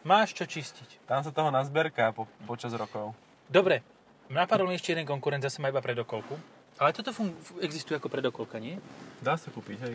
Máš 0.00 0.32
čo 0.32 0.48
čistiť. 0.48 1.04
Tam 1.04 1.20
sa 1.20 1.28
toho 1.28 1.52
nazberká 1.52 2.16
po, 2.16 2.24
počas 2.48 2.72
rokov. 2.72 3.12
Dobre, 3.50 3.84
napadol 4.30 4.66
mi 4.66 4.74
ešte 4.74 4.90
jeden 4.90 5.04
konkurent, 5.04 5.40
zase 5.40 5.58
má 5.58 5.68
iba 5.68 5.78
predokolku. 5.78 6.38
Ale 6.76 6.90
toto 6.90 7.10
fun- 7.10 7.34
existuje 7.60 7.94
ako 7.94 8.08
predokolka, 8.08 8.56
nie? 8.56 8.80
Dá 9.18 9.36
sa 9.36 9.50
kúpiť, 9.50 9.78
hej. 9.82 9.94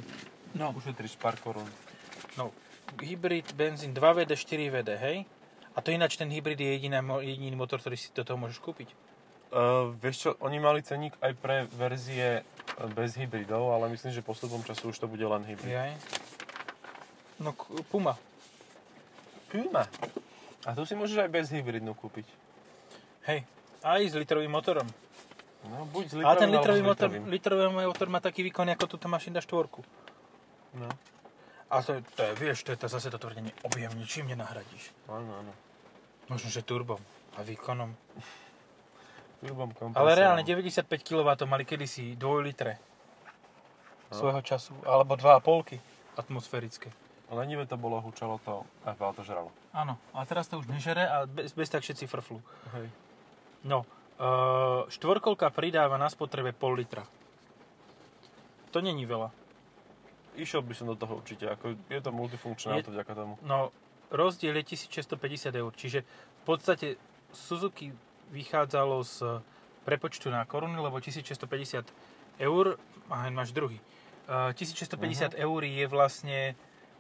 No. 0.54 0.69
Ušetríš 0.71 1.15
pár 1.15 1.36
korún. 1.36 1.65
no. 2.36 2.54
Hybrid, 2.95 3.50
benzín 3.52 3.91
2VD, 3.91 4.30
4VD, 4.32 4.89
hej? 4.95 5.17
A 5.74 5.82
to 5.82 5.89
ináč 5.89 6.15
ten 6.15 6.30
hybrid 6.30 6.56
je 6.56 6.69
jediná, 6.69 7.02
mo- 7.02 7.19
jediný 7.19 7.58
motor, 7.58 7.82
ktorý 7.82 7.98
si 7.98 8.13
do 8.13 8.21
toho 8.21 8.38
môžeš 8.38 8.62
kúpiť. 8.62 8.93
Uh, 9.48 9.91
vieš 9.98 10.15
čo, 10.19 10.30
oni 10.38 10.58
mali 10.58 10.80
ceník 10.80 11.15
aj 11.17 11.32
pre 11.34 11.65
verzie 11.74 12.41
uh, 12.41 12.88
bez 12.88 13.15
hybridov, 13.15 13.71
ale 13.71 13.89
myslím, 13.89 14.12
že 14.12 14.21
postupom 14.21 14.62
času 14.62 14.89
už 14.89 14.98
to 14.98 15.08
bude 15.08 15.21
len 15.21 15.41
hybrid. 15.41 15.67
Jaj. 15.69 15.91
No, 17.38 17.52
k- 17.52 17.84
Puma. 17.86 18.15
Puma. 19.50 19.84
A 20.63 20.71
tu 20.71 20.84
si 20.84 20.93
môžeš 20.93 21.17
aj 21.19 21.30
bez 21.30 21.50
hybridnú 21.50 21.91
kúpiť. 21.93 22.26
Hej, 23.26 23.43
aj 23.86 24.02
s 24.10 24.13
litrovým 24.17 24.50
motorom. 24.50 24.88
No, 25.65 25.86
buď 25.89 26.04
s 26.04 26.13
litrovým, 26.13 26.26
Ale 26.26 26.38
ten 26.38 26.50
litrový 26.50 26.82
motor, 26.82 27.10
litrový 27.30 27.63
motor 27.69 28.08
má 28.10 28.17
taký 28.17 28.41
výkon, 28.41 28.65
ako 28.74 28.86
túto 28.89 29.06
mašina 29.06 29.38
štvorku. 29.39 29.86
No, 30.76 30.89
A 31.69 31.82
to, 31.82 32.02
to 32.13 32.21
je, 32.21 32.32
vieš, 32.38 32.65
to 32.65 32.74
je 32.74 32.80
to 32.82 32.88
zase 32.89 33.10
to 33.10 33.17
tvrdenie, 33.17 33.54
objem 33.63 33.93
ničím 33.93 34.30
nenahradíš. 34.30 34.89
áno, 35.10 35.45
áno. 35.45 35.54
Možno, 36.26 36.50
že 36.50 36.65
turbom 36.65 36.98
a 37.38 37.45
výkonom. 37.45 37.93
Turbom 39.41 39.69
kompresorom. 39.78 40.02
Ale 40.02 40.12
reálne 40.17 40.41
95 40.41 40.89
kW 41.06 41.30
mali 41.45 41.63
kedysi 41.63 42.17
2 42.17 42.26
litre 42.41 42.82
No. 44.06 44.21
svojho 44.21 44.41
času, 44.45 44.74
alebo 44.86 45.17
2,5 45.17 45.82
atmosférické. 46.13 46.93
Lenivé 47.34 47.65
to 47.65 47.74
bolo, 47.74 47.98
hučalo 48.06 48.38
to 48.45 48.62
a 48.86 48.93
to 48.93 49.21
žralo. 49.26 49.50
Áno, 49.74 49.98
a 50.13 50.21
teraz 50.30 50.45
to 50.45 50.62
už 50.62 50.69
nežere 50.69 51.02
a 51.02 51.26
bez, 51.26 51.58
bez 51.58 51.67
tak 51.74 51.82
všetci 51.82 52.06
frflú. 52.06 52.38
Hej. 52.78 52.86
No, 53.65 53.82
uh, 53.82 54.86
štvorkolka 54.88 55.49
pridáva 55.49 55.97
na 55.97 56.06
spotrebe 56.06 56.54
pol 56.54 56.78
litra. 56.78 57.01
To 58.69 58.78
není 58.78 59.10
veľa. 59.10 59.34
Išiel 60.38 60.62
by 60.62 60.73
som 60.75 60.86
do 60.91 60.99
toho 60.99 61.17
určite, 61.17 61.49
ako 61.49 61.73
je 61.89 62.01
to 62.04 62.12
multifunkčné 62.13 62.69
Je- 62.69 62.78
auto 62.84 62.93
vďaka 62.93 63.13
tomu. 63.17 63.34
No, 63.41 63.73
rozdiel 64.13 64.54
je 64.62 64.78
1650 64.78 65.56
eur, 65.56 65.71
čiže 65.73 66.06
v 66.06 66.43
podstate 66.45 66.88
Suzuki 67.34 67.89
vychádzalo 68.30 69.01
z 69.01 69.41
prepočtu 69.82 70.30
na 70.30 70.45
koruny, 70.45 70.78
lebo 70.78 71.01
1650 71.01 71.89
eur, 72.38 72.78
a 73.10 73.30
máš 73.34 73.49
druhý, 73.56 73.82
uh, 74.30 74.54
1650 74.54 75.34
eur 75.34 75.62
je 75.63 75.86
vlastne, 75.89 76.54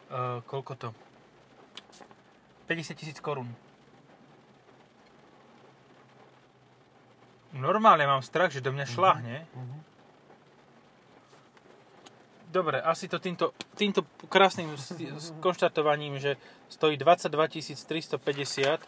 uh, 0.09 0.41
koľko 0.49 0.73
to? 0.79 0.89
50 2.65 2.97
tisíc 2.97 3.19
korún. 3.21 3.53
Normálne 7.55 8.03
mám 8.03 8.19
strach, 8.19 8.51
že 8.51 8.59
do 8.59 8.69
mňa 8.69 8.85
šláhne. 8.85 9.47
Mhm. 9.49 9.77
Dobre, 12.47 12.79
asi 12.79 13.07
to 13.07 13.17
týmto, 13.17 13.51
týmto 13.75 13.99
krásnym 14.27 14.71
s- 14.73 14.95
konštatovaním, 15.37 16.15
že 16.15 16.39
stojí 16.69 16.95
22 16.95 17.51
350, 17.83 18.79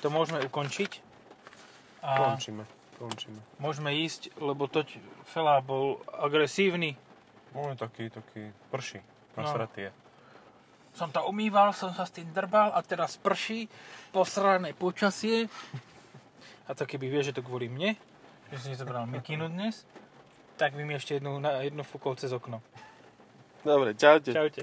to 0.00 0.08
môžeme 0.08 0.40
ukončiť. 0.42 1.04
A 2.00 2.32
Končíme, 2.32 2.64
končíme. 2.96 3.40
môžeme 3.58 3.92
ísť, 3.94 4.32
lebo 4.38 4.64
toť 4.64 4.96
Fela 5.26 5.60
bol 5.60 6.00
agresívny. 6.08 6.96
On 7.52 7.68
je 7.68 7.76
taký, 7.76 8.08
taký 8.08 8.56
prší, 8.70 9.04
No. 9.34 9.42
nasratý 9.42 9.80
je. 9.82 9.92
Som 10.94 11.10
to 11.10 11.20
umýval, 11.22 11.70
som 11.70 11.92
sa 11.92 12.02
s 12.02 12.10
tým 12.10 12.32
drbal 12.32 12.72
a 12.72 12.80
teraz 12.80 13.16
prší, 13.16 13.68
posrané 14.10 14.72
počasie. 14.72 15.52
A 16.68 16.76
to 16.76 16.84
keby 16.84 17.08
vie, 17.08 17.24
že 17.24 17.32
to 17.32 17.40
kvôli 17.40 17.72
mne, 17.72 17.96
že 18.52 18.56
si 18.60 18.68
nezobral 18.68 19.08
mikinu 19.08 19.48
dnes, 19.48 19.88
tak 20.60 20.76
by 20.76 20.84
mi 20.84 21.00
ešte 21.00 21.16
jednu, 21.16 21.40
jednu 21.40 21.82
fúkol 21.82 22.14
cez 22.20 22.28
okno. 22.28 22.60
Dobre, 23.64 23.96
čaute. 23.96 24.30
Čaute. 24.30 24.62